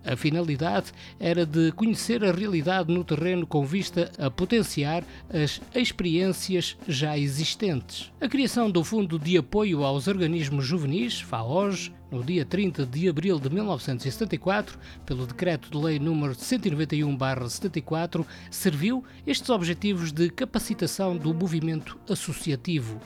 [0.08, 6.78] A finalidade era de conhecer a realidade no terreno com vista a potenciar as experiências
[6.88, 8.10] já existentes.
[8.22, 13.38] A criação do Fundo de Apoio aos Organismos Juvenis, FAOJ, no dia 30 de abril
[13.38, 22.00] de 1974, pelo Decreto de Lei nº 191-74, serviu estes objetivos de capacitação do movimento
[22.10, 22.98] associativo.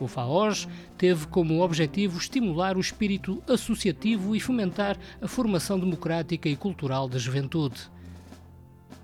[0.00, 6.56] O FAOS teve como objetivo estimular o espírito associativo e fomentar a formação democrática e
[6.56, 7.90] cultural da juventude.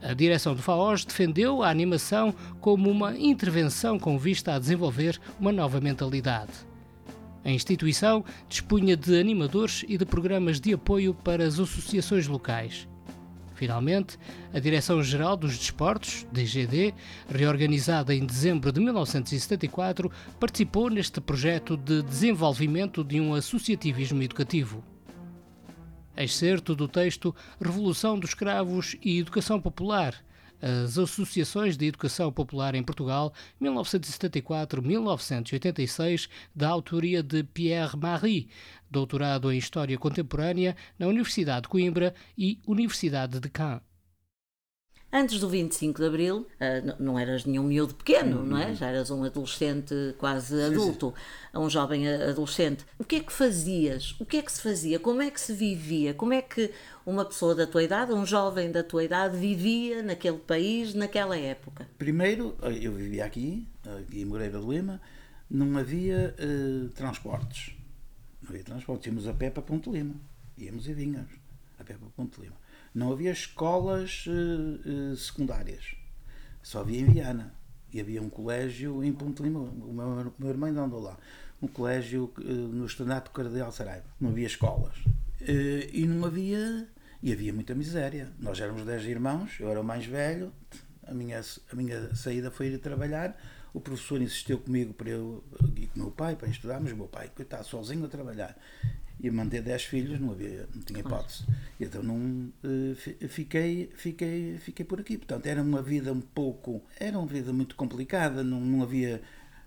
[0.00, 5.50] A direção do FAOS defendeu a animação como uma intervenção com vista a desenvolver uma
[5.50, 6.52] nova mentalidade.
[7.44, 12.86] A instituição dispunha de animadores e de programas de apoio para as associações locais.
[13.54, 14.18] Finalmente,
[14.52, 16.92] a Direção-Geral dos Desportos, DGD,
[17.28, 24.84] reorganizada em dezembro de 1974, participou neste projeto de desenvolvimento de um associativismo educativo.
[26.16, 30.14] Excerto do texto Revolução dos Cravos e Educação Popular,
[30.64, 38.48] as Associações de Educação Popular em Portugal, 1974-1986, da autoria de Pierre Marie,
[38.90, 43.82] doutorado em História Contemporânea na Universidade de Coimbra e Universidade de Caen.
[45.16, 48.62] Antes do 25 de Abril, n- não eras nenhum miúdo pequeno, não Uhum.
[48.64, 48.74] é?
[48.74, 51.14] Já eras um adolescente quase adulto,
[51.54, 52.84] um jovem adolescente.
[52.98, 54.16] O que é que fazias?
[54.18, 54.98] O que é que se fazia?
[54.98, 56.12] Como é que se vivia?
[56.14, 56.72] Como é que
[57.06, 61.86] uma pessoa da tua idade, um jovem da tua idade, vivia naquele país, naquela época?
[61.96, 65.00] Primeiro, eu vivia aqui, aqui em Moreira de Lima,
[65.48, 67.72] não havia eh, transportes.
[68.42, 69.06] Não havia transportes.
[69.06, 70.16] Íamos a pé para Ponte Lima.
[70.58, 71.30] Íamos e vinhamos
[71.78, 72.56] a pé para Ponte Lima.
[72.94, 75.96] Não havia escolas eh, eh, secundárias.
[76.62, 77.52] Só havia em Viana.
[77.92, 79.58] E havia um colégio em Ponte Lima.
[79.58, 81.18] O meu, meu irmão ainda andou lá.
[81.60, 84.06] Um colégio eh, no Estanato Cardeal Saraiva.
[84.20, 84.94] Não havia escolas.
[85.92, 86.86] E não havia.
[87.20, 88.30] E havia muita miséria.
[88.38, 90.52] Nós éramos 10 irmãos, eu era o mais velho.
[91.06, 93.36] A minha, a minha saída foi ir trabalhar.
[93.72, 95.42] O professor insistiu comigo para eu
[95.74, 98.56] ir com o meu pai para estudar, mas o meu pai, coitado, sozinho a trabalhar.
[99.20, 101.44] E manter 10 filhos não havia, não tinha hipótese.
[101.80, 105.16] Então não eh, fi- fiquei, fiquei, fiquei por aqui.
[105.16, 109.22] Portanto, era uma vida um pouco, era uma vida muito complicada, não, não havia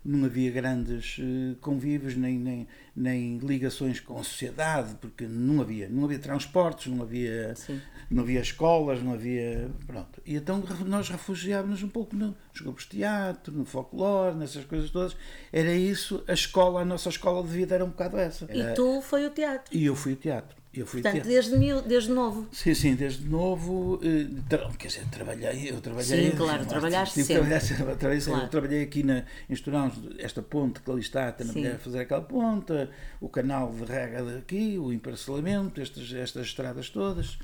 [0.09, 5.89] não havia grandes eh, convívios nem, nem, nem ligações com a sociedade, porque não havia,
[5.89, 7.81] não havia transportes, não havia, Sim.
[8.09, 9.69] não havia escolas, não havia.
[9.85, 10.21] Pronto.
[10.25, 14.89] E então nós refugiávamos um pouco no- nos grupos de teatro, no folclore, nessas coisas
[14.89, 15.15] todas.
[15.51, 18.45] Era isso, a escola, a nossa escola de vida era um bocado essa.
[18.49, 19.75] Era- E tu foi o teatro.
[19.77, 20.55] e eu fui ao teatro.
[20.79, 22.47] Eu fui Portanto, desde, miú- desde novo.
[22.51, 26.29] Sim, sim, desde novo, eh, tra- quer dizer, trabalhei, eu trabalhei.
[26.31, 27.41] Sim, claro, eu trabalhaste tive sempre.
[27.41, 28.21] trabalhar sempre, trabalhei.
[28.23, 28.43] Claro.
[28.43, 31.67] Eu trabalhei aqui na, em Estorão, esta ponte que ali está, Sim.
[31.67, 37.39] a fazer aquela ponta, o canal de rega daqui, o emparcelamento, estas, estas estradas todas.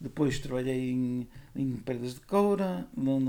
[0.00, 2.86] Depois trabalhei em, em Pedras de Coura,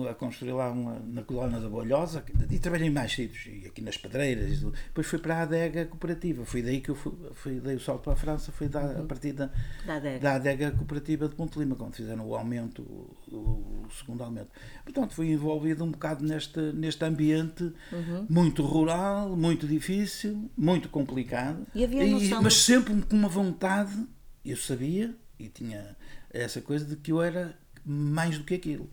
[0.07, 3.81] a construir lá uma, na colónia da Bolhosa, e trabalhei em mais sítios, e aqui
[3.81, 4.61] nas Pedreiras.
[4.61, 4.71] e.
[4.87, 8.03] Depois fui para a adega cooperativa, foi daí que eu fui, fui dei o salto
[8.03, 9.49] para a França, foi da, a partir da,
[9.85, 10.19] Da adega.
[10.19, 14.51] da adega cooperativa de Ponte Lima, quando fizeram o aumento, o, o segundo aumento.
[14.83, 18.27] Portanto, fui envolvido um bocado neste, neste ambiente Uhum.
[18.29, 24.05] muito rural, muito difícil, muito complicado, E havia noção mas sempre com uma vontade,
[24.45, 25.95] eu sabia, e tinha
[26.31, 28.89] essa coisa de que eu era mais do que aquilo.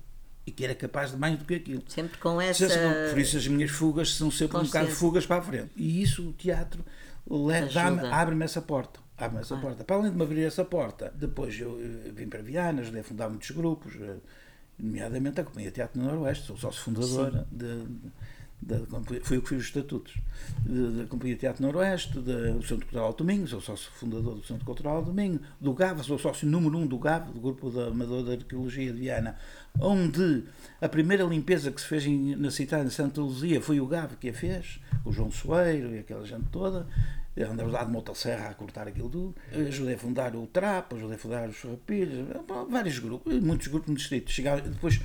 [0.46, 1.83] e que era capaz de mais do que aquilo.
[1.88, 2.68] Sempre com essa.
[3.11, 5.70] Por isso as minhas fugas são sempre um bocado fugas para a frente.
[5.77, 6.85] E isso o teatro
[8.12, 9.01] abre-me essa porta.
[9.16, 9.61] Abre-me essa ah.
[9.61, 9.85] porta.
[9.85, 11.79] Para além de me abrir essa porta, depois eu
[12.14, 14.16] vim para Viana, ajudei a fundar muitos grupos, eh,
[14.79, 18.12] nomeadamente a Companhia Teatro do Noroeste, sou sócio fundadora de, de
[18.61, 18.79] da,
[19.23, 20.14] foi o que fiz os estatutos
[20.64, 25.40] da Companhia Teatro Noroeste, do Centro Cultural Domingo, sou sócio fundador do Centro Cultural Domingo,
[25.61, 29.01] do GAV, sou sócio número um do GAV, do Grupo da Amador da Arqueologia de
[29.01, 29.37] Viana,
[29.79, 30.45] onde
[30.81, 32.07] a primeira limpeza que se fez
[32.38, 35.99] na cidade de Santa Luzia foi o GAV que a fez, o João Soeiro e
[35.99, 36.87] aquela gente toda,
[37.45, 39.35] andamos lá de motosserra a cortar aquilo tudo.
[39.53, 42.27] Ajudei a fundar o Trapo, ajudei a fundar os Farrapilhos,
[42.71, 44.31] vários grupos, muitos grupos no distrito.
[44.31, 44.99] Chegava, depois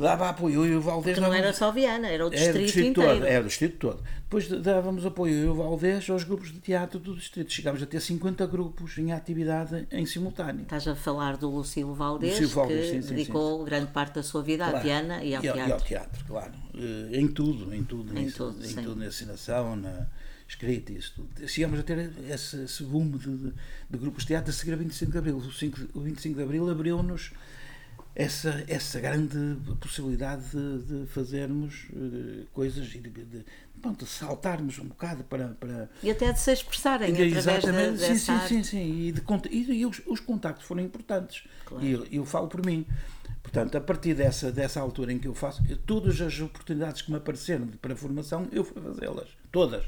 [0.00, 1.16] dava apoio e o Valdez.
[1.16, 3.14] Que não era só Viana, era o distrito, era o distrito inteiro.
[3.14, 4.02] Todo, era o distrito todo.
[4.22, 7.52] Depois dávamos apoio e o Valdez aos grupos de teatro do distrito.
[7.52, 10.62] Chegámos a ter 50 grupos em atividade em simultâneo.
[10.62, 14.14] Estás a falar do Lucilo Valdez, Lucilo Valdez que sim, sim, dedicou sim, grande parte
[14.14, 14.78] da sua vida claro.
[14.78, 15.68] à Viana e ao e, teatro.
[15.68, 16.52] E ao teatro, claro.
[16.74, 18.18] Eh, em tudo, em tudo.
[18.18, 20.06] Em, tudo, em tudo, na ensinação, na
[20.50, 21.48] escrita, isso tudo.
[21.48, 23.52] Chegámos a ter esse, esse boom de, de,
[23.90, 25.36] de grupos de teatro a seguir a 25 de Abril.
[25.36, 27.32] O, 5, o 25 de Abril abriu-nos
[28.14, 33.44] essa, essa grande possibilidade de, de fazermos uh, coisas e de, de,
[33.80, 35.88] pronto, saltarmos um bocado para, para.
[36.02, 39.80] E até de se expressarem e, Exatamente, de, sim, sim, sim, sim, E, de, e,
[39.80, 41.44] e os, os contactos foram importantes.
[41.64, 41.84] Claro.
[41.84, 42.84] E eu, eu falo por mim.
[43.42, 47.10] Portanto, a partir dessa, dessa altura em que eu faço, eu, todas as oportunidades que
[47.10, 49.28] me apareceram para a formação, eu fui fazê-las.
[49.50, 49.84] Todas.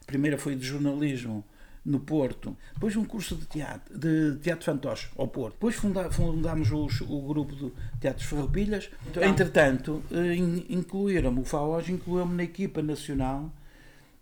[0.00, 1.44] A primeira foi de jornalismo
[1.86, 2.56] no Porto.
[2.74, 5.54] Depois um curso de teatro, de teatro fantoche ao Porto.
[5.54, 8.90] Depois funda, fundámos os, o grupo de Teatros Ferropilhas.
[9.08, 9.22] Então.
[9.22, 10.34] Entretanto, eh,
[10.68, 13.52] incluíram-me, o FAOJ incluiu-me na equipa nacional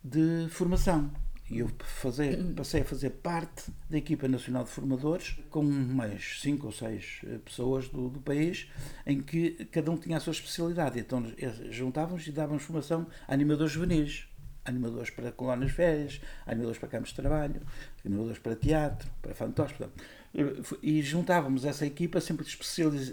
[0.03, 1.11] de formação.
[1.51, 6.67] E eu fazer, passei a fazer parte da equipa nacional de formadores, com mais cinco
[6.67, 8.69] ou seis eh, pessoas do, do país,
[9.07, 10.99] em que cada um tinha a sua especialidade.
[10.99, 14.27] Então eh, juntávamos e dávamos formação a animadores juvenis
[14.65, 17.61] animadores para colónias férias, animadores para campos de trabalho,
[18.05, 19.77] animadores para teatro, para fantoches.
[20.83, 22.45] E juntávamos essa equipa sempre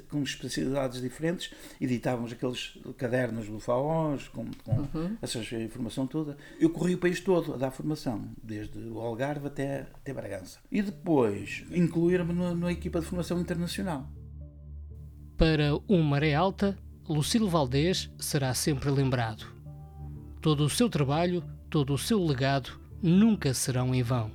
[0.10, 5.18] com especialidades diferentes, editávamos aqueles cadernos do FAOS, com, com uhum.
[5.22, 6.36] essa informação toda.
[6.60, 10.60] Eu corri o país todo a dar formação, desde o Algarve até, até Bragança.
[10.72, 14.10] E depois incluir-me na equipa de formação internacional.
[15.38, 16.76] Para um Maré Alta,
[17.08, 19.61] Lucilo Valdez será sempre lembrado
[20.42, 24.32] Todo o seu trabalho, todo o seu legado nunca serão em vão.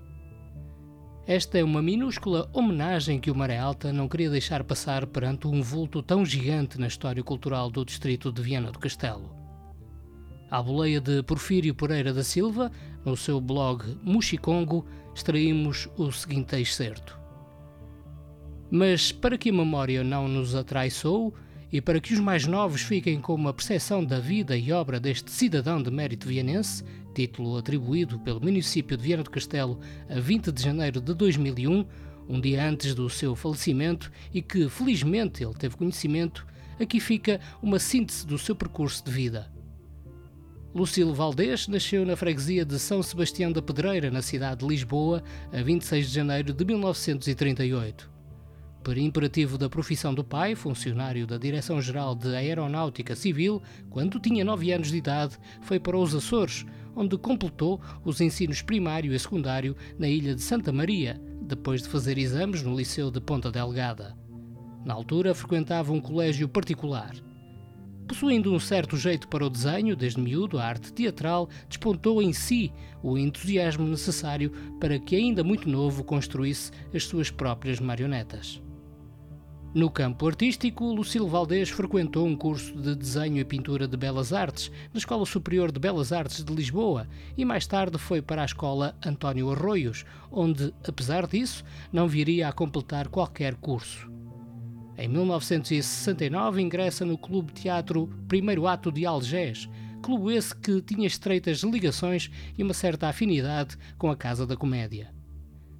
[1.26, 5.60] Esta é uma minúscula homenagem que o Maré Alta não queria deixar passar perante um
[5.60, 9.34] vulto tão gigante na história cultural do distrito de Viana do Castelo.
[10.48, 12.70] À boleia de Porfírio Pereira da Silva,
[13.04, 17.18] no seu blog Muxicongo, extraímos o seguinte excerto.
[18.70, 21.32] Mas para que a memória não nos atraiçoe,
[21.72, 25.30] e para que os mais novos fiquem com uma percepção da vida e obra deste
[25.30, 30.62] cidadão de mérito vianense, título atribuído pelo município de Viana do Castelo a 20 de
[30.62, 31.86] janeiro de 2001,
[32.28, 36.46] um dia antes do seu falecimento e que felizmente ele teve conhecimento,
[36.78, 39.50] aqui fica uma síntese do seu percurso de vida.
[40.74, 45.62] Lucilo Valdez nasceu na freguesia de São Sebastião da Pedreira, na cidade de Lisboa, a
[45.62, 48.15] 26 de janeiro de 1938
[48.86, 54.70] por imperativo da profissão do pai, funcionário da Direção-Geral de Aeronáutica Civil, quando tinha 9
[54.70, 60.06] anos de idade, foi para os Açores, onde completou os ensinos primário e secundário na
[60.06, 64.16] ilha de Santa Maria, depois de fazer exames no Liceu de Ponta Delgada.
[64.84, 67.12] Na altura, frequentava um colégio particular.
[68.06, 72.72] Possuindo um certo jeito para o desenho, desde miúdo, a arte teatral despontou em si
[73.02, 78.64] o entusiasmo necessário para que, ainda muito novo, construísse as suas próprias marionetas.
[79.76, 84.72] No campo artístico, Lucilo Valdez frequentou um curso de desenho e pintura de belas artes
[84.90, 88.96] na Escola Superior de Belas Artes de Lisboa e mais tarde foi para a Escola
[89.04, 91.62] António Arroios, onde, apesar disso,
[91.92, 94.10] não viria a completar qualquer curso.
[94.96, 99.68] Em 1969 ingressa no Clube Teatro Primeiro Ato de Algés,
[100.00, 105.14] clube esse que tinha estreitas ligações e uma certa afinidade com a Casa da Comédia.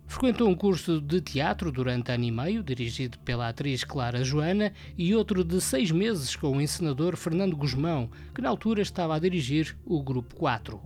[0.06, 5.14] Frequentou um curso de teatro durante ano e meio, dirigido pela atriz Clara Joana, e
[5.14, 9.76] outro de seis meses com o encenador Fernando Guzmão, que na altura estava a dirigir
[9.84, 10.80] o Grupo 4.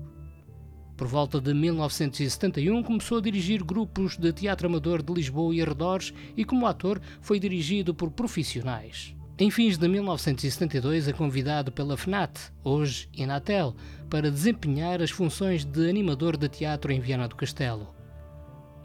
[0.96, 6.12] Por volta de 1971 começou a dirigir grupos de teatro amador de Lisboa e arredores
[6.36, 9.14] e como ator foi dirigido por profissionais.
[9.38, 13.74] Em fins de 1972 é convidado pela FNAT, hoje Inatel,
[14.10, 17.99] para desempenhar as funções de animador de teatro em Viana do Castelo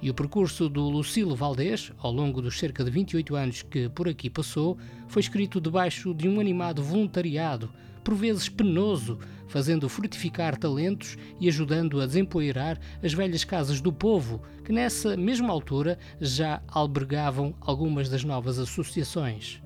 [0.05, 4.07] E o percurso do Lucilo Valdés, ao longo dos cerca de 28 anos que por
[4.07, 4.77] aqui passou,
[5.07, 7.71] foi escrito debaixo de um animado voluntariado,
[8.03, 14.43] por vezes penoso, fazendo frutificar talentos e ajudando a desempoeirar as velhas casas do povo,
[14.63, 19.59] que nessa mesma altura já albergavam algumas das novas associações.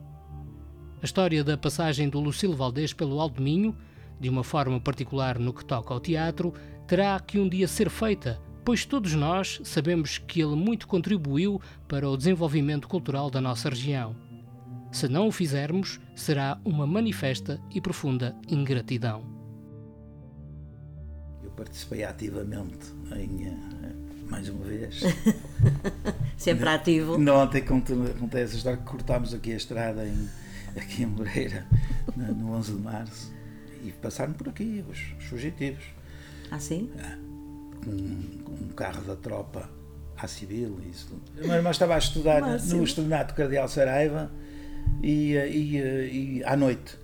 [1.01, 3.75] A história da passagem do Lucilo Valdés pelo Alto Minho,
[4.17, 6.53] de uma forma particular no que toca ao teatro,
[6.87, 12.09] terá que um dia ser feita pois todos nós sabemos que ele muito contribuiu para
[12.09, 14.15] o desenvolvimento cultural da nossa região.
[14.91, 19.23] Se não o fizermos, será uma manifesta e profunda ingratidão.
[21.43, 23.93] Eu participei ativamente em, eh,
[24.29, 25.01] mais uma vez.
[26.37, 27.17] Sempre ativo.
[27.17, 30.29] Não, ontem contei essa história que cortámos aqui a estrada em,
[30.75, 31.67] aqui em Moreira,
[32.15, 33.33] no 11 de março,
[33.83, 35.83] e passaram por aqui os, os fugitivos.
[36.49, 36.89] Ah, sim?
[36.97, 37.28] É
[37.83, 39.69] com, um carro da tropa
[40.17, 40.79] à civil.
[40.89, 41.09] Isso.
[41.41, 44.31] O meu irmão estava a estudar no Estudanato Cardeal Saraiva
[45.01, 46.97] e, e, e, à noite.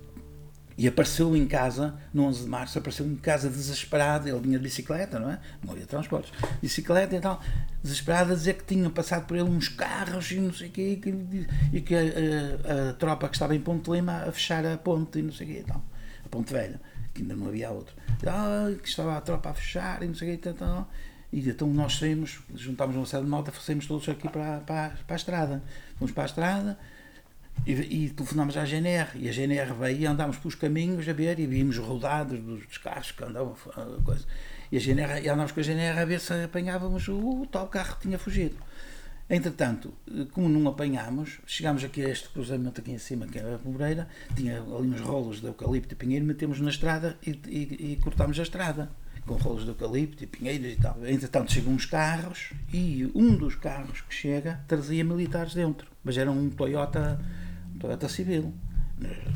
[0.78, 4.28] E apareceu em casa, no 11 de março, apareceu em casa desesperado.
[4.28, 5.38] Ele vinha de bicicleta, não é?
[5.64, 6.30] Não havia transportes.
[6.60, 7.40] Bicicleta e tal,
[7.82, 11.00] desesperado, a dizer que tinham passado por ele uns carros e não sei o quê,
[11.72, 15.18] e que a, a, a, tropa que estava em Ponte Lima a fechar a ponte
[15.18, 15.82] e não sei o quê e tal.
[16.22, 16.78] A Ponte Velha
[17.16, 17.94] que ainda não havia outro.
[18.26, 20.86] Ah, que estava a tropa a fechar e não sei o que, então,
[21.32, 25.14] e então nós saímos, juntámos uma série de malta, saímos todos aqui para, para, para
[25.14, 25.62] a estrada.
[25.98, 26.78] Fomos para a estrada
[27.66, 29.10] e, e telefonámos à GNR.
[29.16, 33.10] E a GNR veio e andámos pelos caminhos a ver e vimos rodados dos carros
[33.12, 33.56] que andavam.
[34.04, 34.24] Coisa.
[34.70, 37.68] E, a GNR, e andámos com a GNR a ver se apanhávamos o, o tal
[37.68, 38.56] carro que tinha fugido.
[39.28, 39.92] Entretanto,
[40.30, 44.08] como não apanhámos, chegámos aqui a este cruzamento aqui em cima, que é a Moreira,
[44.36, 48.38] tinha ali uns rolos de eucalipto e pinheiro, metemos na estrada e, e, e cortámos
[48.38, 48.88] a estrada
[49.26, 50.96] com rolos de eucalipto e pinheiros e tal.
[51.04, 56.30] Entretanto, chegam uns carros e um dos carros que chega trazia militares dentro, mas era
[56.30, 57.20] um Toyota,
[57.74, 58.54] um Toyota civil.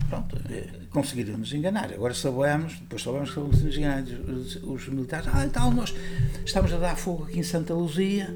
[0.09, 1.93] Pronto, eh, conseguiram nos enganar.
[1.93, 5.29] Agora sabemos, depois soubemos que nos os, os militares.
[5.35, 5.93] Ah, então nós
[6.47, 8.35] estamos a dar fogo aqui em Santa Luzia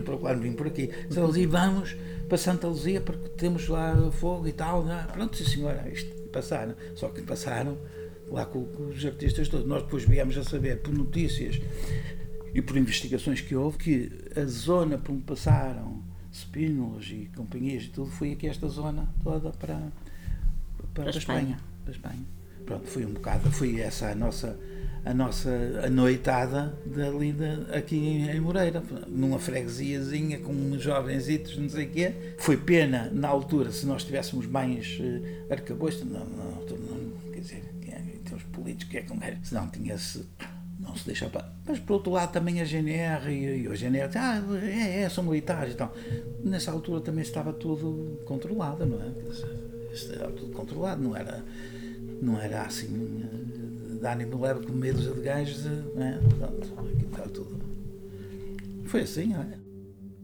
[0.00, 0.90] Luzia, claro, vim por aqui.
[1.08, 1.96] Santa Luzia, vamos
[2.28, 4.84] para Santa Luzia porque temos lá fogo e tal.
[4.84, 4.98] Não?
[4.98, 5.04] É?
[5.04, 6.74] Pronto, sim senhora, isto passaram.
[6.94, 7.78] Só que passaram
[8.30, 9.66] lá com, com os artistas todos.
[9.66, 11.60] Nós depois viemos a saber por notícias
[12.54, 17.88] e por investigações que houve que a zona por onde passaram Spínolas e companhias e
[17.88, 19.90] tudo foi aqui esta zona toda para, para,
[20.94, 21.40] para, para Espanha.
[21.40, 21.58] Espanha.
[21.84, 22.26] Para Espanha.
[22.64, 24.58] Pronto, foi um bocado, foi essa a nossa
[25.04, 25.50] a nossa
[25.90, 32.14] noitada dali de, aqui em, Moreira, numa freguesiazinha com uns jovenzitos, não sei o quê.
[32.38, 37.74] Foi pena, na altura, se nós tivéssemos mais uh, arcabouço, não, não, não, quer dizer,
[37.88, 40.24] é, em termos políticos, que é como era, se não tinha-se
[40.78, 41.48] não se deixa para.
[41.64, 45.22] Mas por outro lado também a GNR e, e a GNR ah, é, é, são
[45.22, 45.94] militares e tal.
[46.42, 49.92] Nessa altura também estava tudo controlado, não é?
[49.92, 51.44] Estava tudo controlado, não era,
[52.20, 52.88] não era assim
[54.06, 56.20] ânimo leve com medos de gajos, né?
[56.38, 57.60] Pronto, aquilo está tudo.
[58.84, 59.60] Foi assim, olha.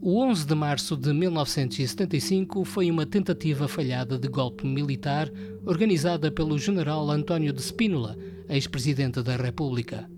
[0.01, 5.29] O 11 de março de 1975 foi uma tentativa falhada de golpe militar
[5.67, 8.17] organizada pelo general António de Spínola,
[8.49, 10.09] ex-presidente da República.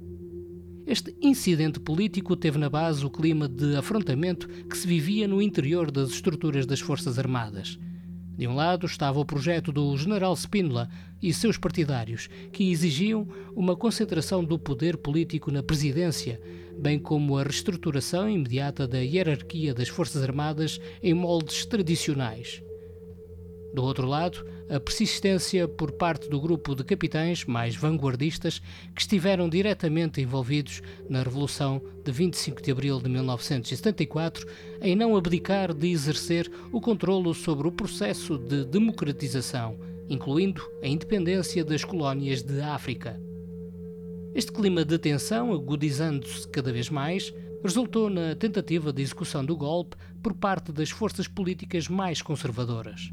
[0.87, 5.91] Este incidente político teve na base o clima de afrontamento que se vivia no interior
[5.91, 7.79] das estruturas das Forças Armadas.
[8.41, 10.89] De um lado estava o projeto do general Spínola
[11.21, 16.41] e seus partidários, que exigiam uma concentração do poder político na presidência,
[16.79, 22.63] bem como a reestruturação imediata da hierarquia das Forças Armadas em moldes tradicionais.
[23.73, 28.61] Do outro lado, a persistência por parte do grupo de capitães mais vanguardistas
[28.95, 34.47] que estiveram diretamente envolvidos na Revolução de 25 de abril de 1974
[34.83, 41.65] em não abdicar de exercer o controlo sobre o processo de democratização, incluindo a independência
[41.65, 43.21] das colónias de África.
[44.35, 49.97] Este clima de tensão, agudizando-se cada vez mais, resultou na tentativa de execução do golpe
[50.23, 53.13] por parte das forças políticas mais conservadoras.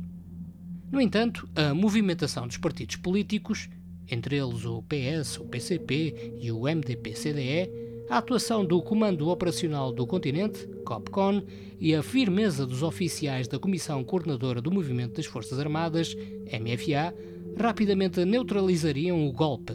[0.90, 3.70] No entanto, a movimentação dos partidos políticos,
[4.10, 7.70] entre eles o PS, o PCP e o MDP-CDE,
[8.10, 11.44] a atuação do Comando Operacional do Continente, COPCON,
[11.80, 17.14] e a firmeza dos oficiais da Comissão Coordenadora do Movimento das Forças Armadas, MFA,
[17.60, 19.74] rapidamente neutralizariam o golpe.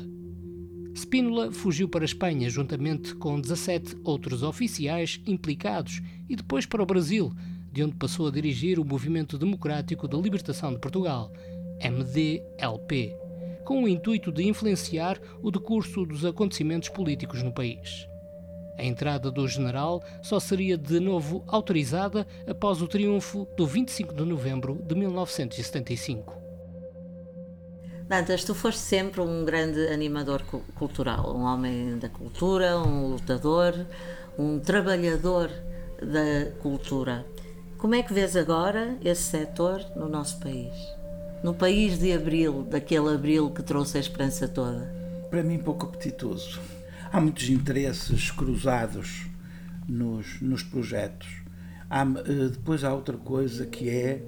[0.94, 6.86] Spínola fugiu para a Espanha juntamente com 17 outros oficiais implicados e depois para o
[6.86, 7.32] Brasil,
[7.72, 11.32] de onde passou a dirigir o Movimento Democrático de Libertação de Portugal,
[11.80, 13.16] MDLP,
[13.64, 18.06] com o intuito de influenciar o decurso dos acontecimentos políticos no país.
[18.78, 24.24] A entrada do general só seria de novo autorizada após o triunfo do 25 de
[24.24, 26.42] novembro de 1975.
[28.08, 30.42] Dantas, tu foste sempre um grande animador
[30.74, 33.86] cultural, um homem da cultura, um lutador,
[34.38, 35.50] um trabalhador
[35.98, 37.24] da cultura.
[37.82, 40.72] Como é que vês agora esse setor no nosso país?
[41.42, 44.94] No país de abril, daquele abril que trouxe a esperança toda?
[45.28, 46.60] Para mim, pouco apetitoso.
[47.12, 49.26] Há muitos interesses cruzados
[49.88, 51.26] nos, nos projetos.
[51.90, 54.22] Há, eh, depois há outra coisa que é,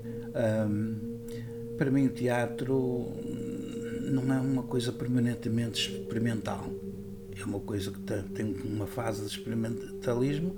[0.69, 1.21] hum,
[1.79, 3.13] para mim, o teatro
[4.01, 6.69] não é uma coisa permanentemente experimental.
[7.41, 10.57] É uma coisa que tem uma fase de experimentalismo,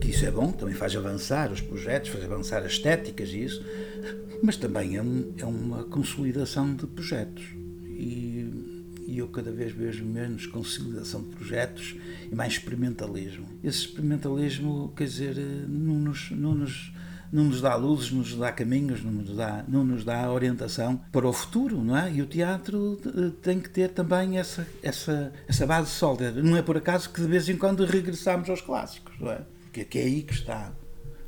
[0.00, 3.64] que isso é bom, também faz avançar os projetos, faz avançar as estéticas e isso,
[4.42, 7.44] mas também é, um, é uma consolidação de projetos.
[7.86, 8.48] E,
[9.06, 11.96] e, eu cada vez vejo menos consolidação de projetos
[12.30, 13.46] e mais experimentalismo.
[13.62, 15.36] Esse experimentalismo, quer dizer,
[15.68, 16.92] não nos, não nos
[17.32, 21.00] não nos dá luzes, não nos dá caminhos, não nos dá, não nos dá orientação
[21.12, 22.12] para o futuro, não é?
[22.12, 26.42] E o teatro eh, tem que ter também essa, essa, essa base sólida.
[26.42, 29.42] Não é por acaso que de vez em quando regressamos aos clássicos, não é?
[29.72, 30.72] Que, que é aí que está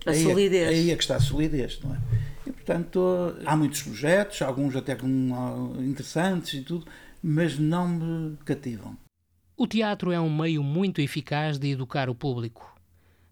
[0.04, 0.68] a aí solidez.
[0.68, 2.00] É, aí é que está a solidez, não é?
[2.46, 6.86] E, portanto, há muitos projetos, alguns até com, interessantes e tudo,
[7.22, 8.96] mas não me cativam.
[9.56, 12.72] O teatro é um meio muito eficaz de educar o público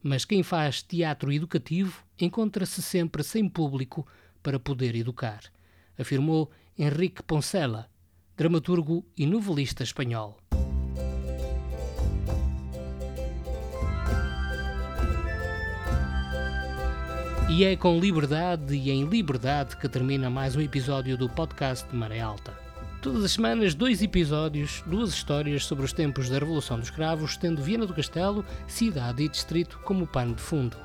[0.03, 4.07] mas quem faz teatro educativo encontra-se sempre sem público
[4.43, 5.41] para poder educar,
[5.99, 7.89] afirmou Henrique Poncela,
[8.37, 10.39] dramaturgo e novelista espanhol.
[17.53, 21.96] E é com liberdade e em liberdade que termina mais um episódio do podcast de
[21.96, 22.57] Maré Alta.
[23.03, 27.61] Todas as semanas, dois episódios, duas histórias sobre os tempos da Revolução dos Cravos, tendo
[27.61, 30.76] Viana do Castelo, cidade e distrito como pano de fundo.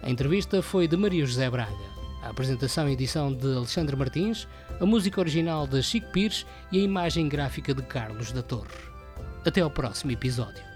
[0.00, 1.74] A entrevista foi de Maria José Braga.
[2.22, 4.46] A apresentação e edição de Alexandre Martins,
[4.80, 8.68] a música original de Chico Pires e a imagem gráfica de Carlos da Torre.
[9.44, 10.67] Até ao próximo episódio.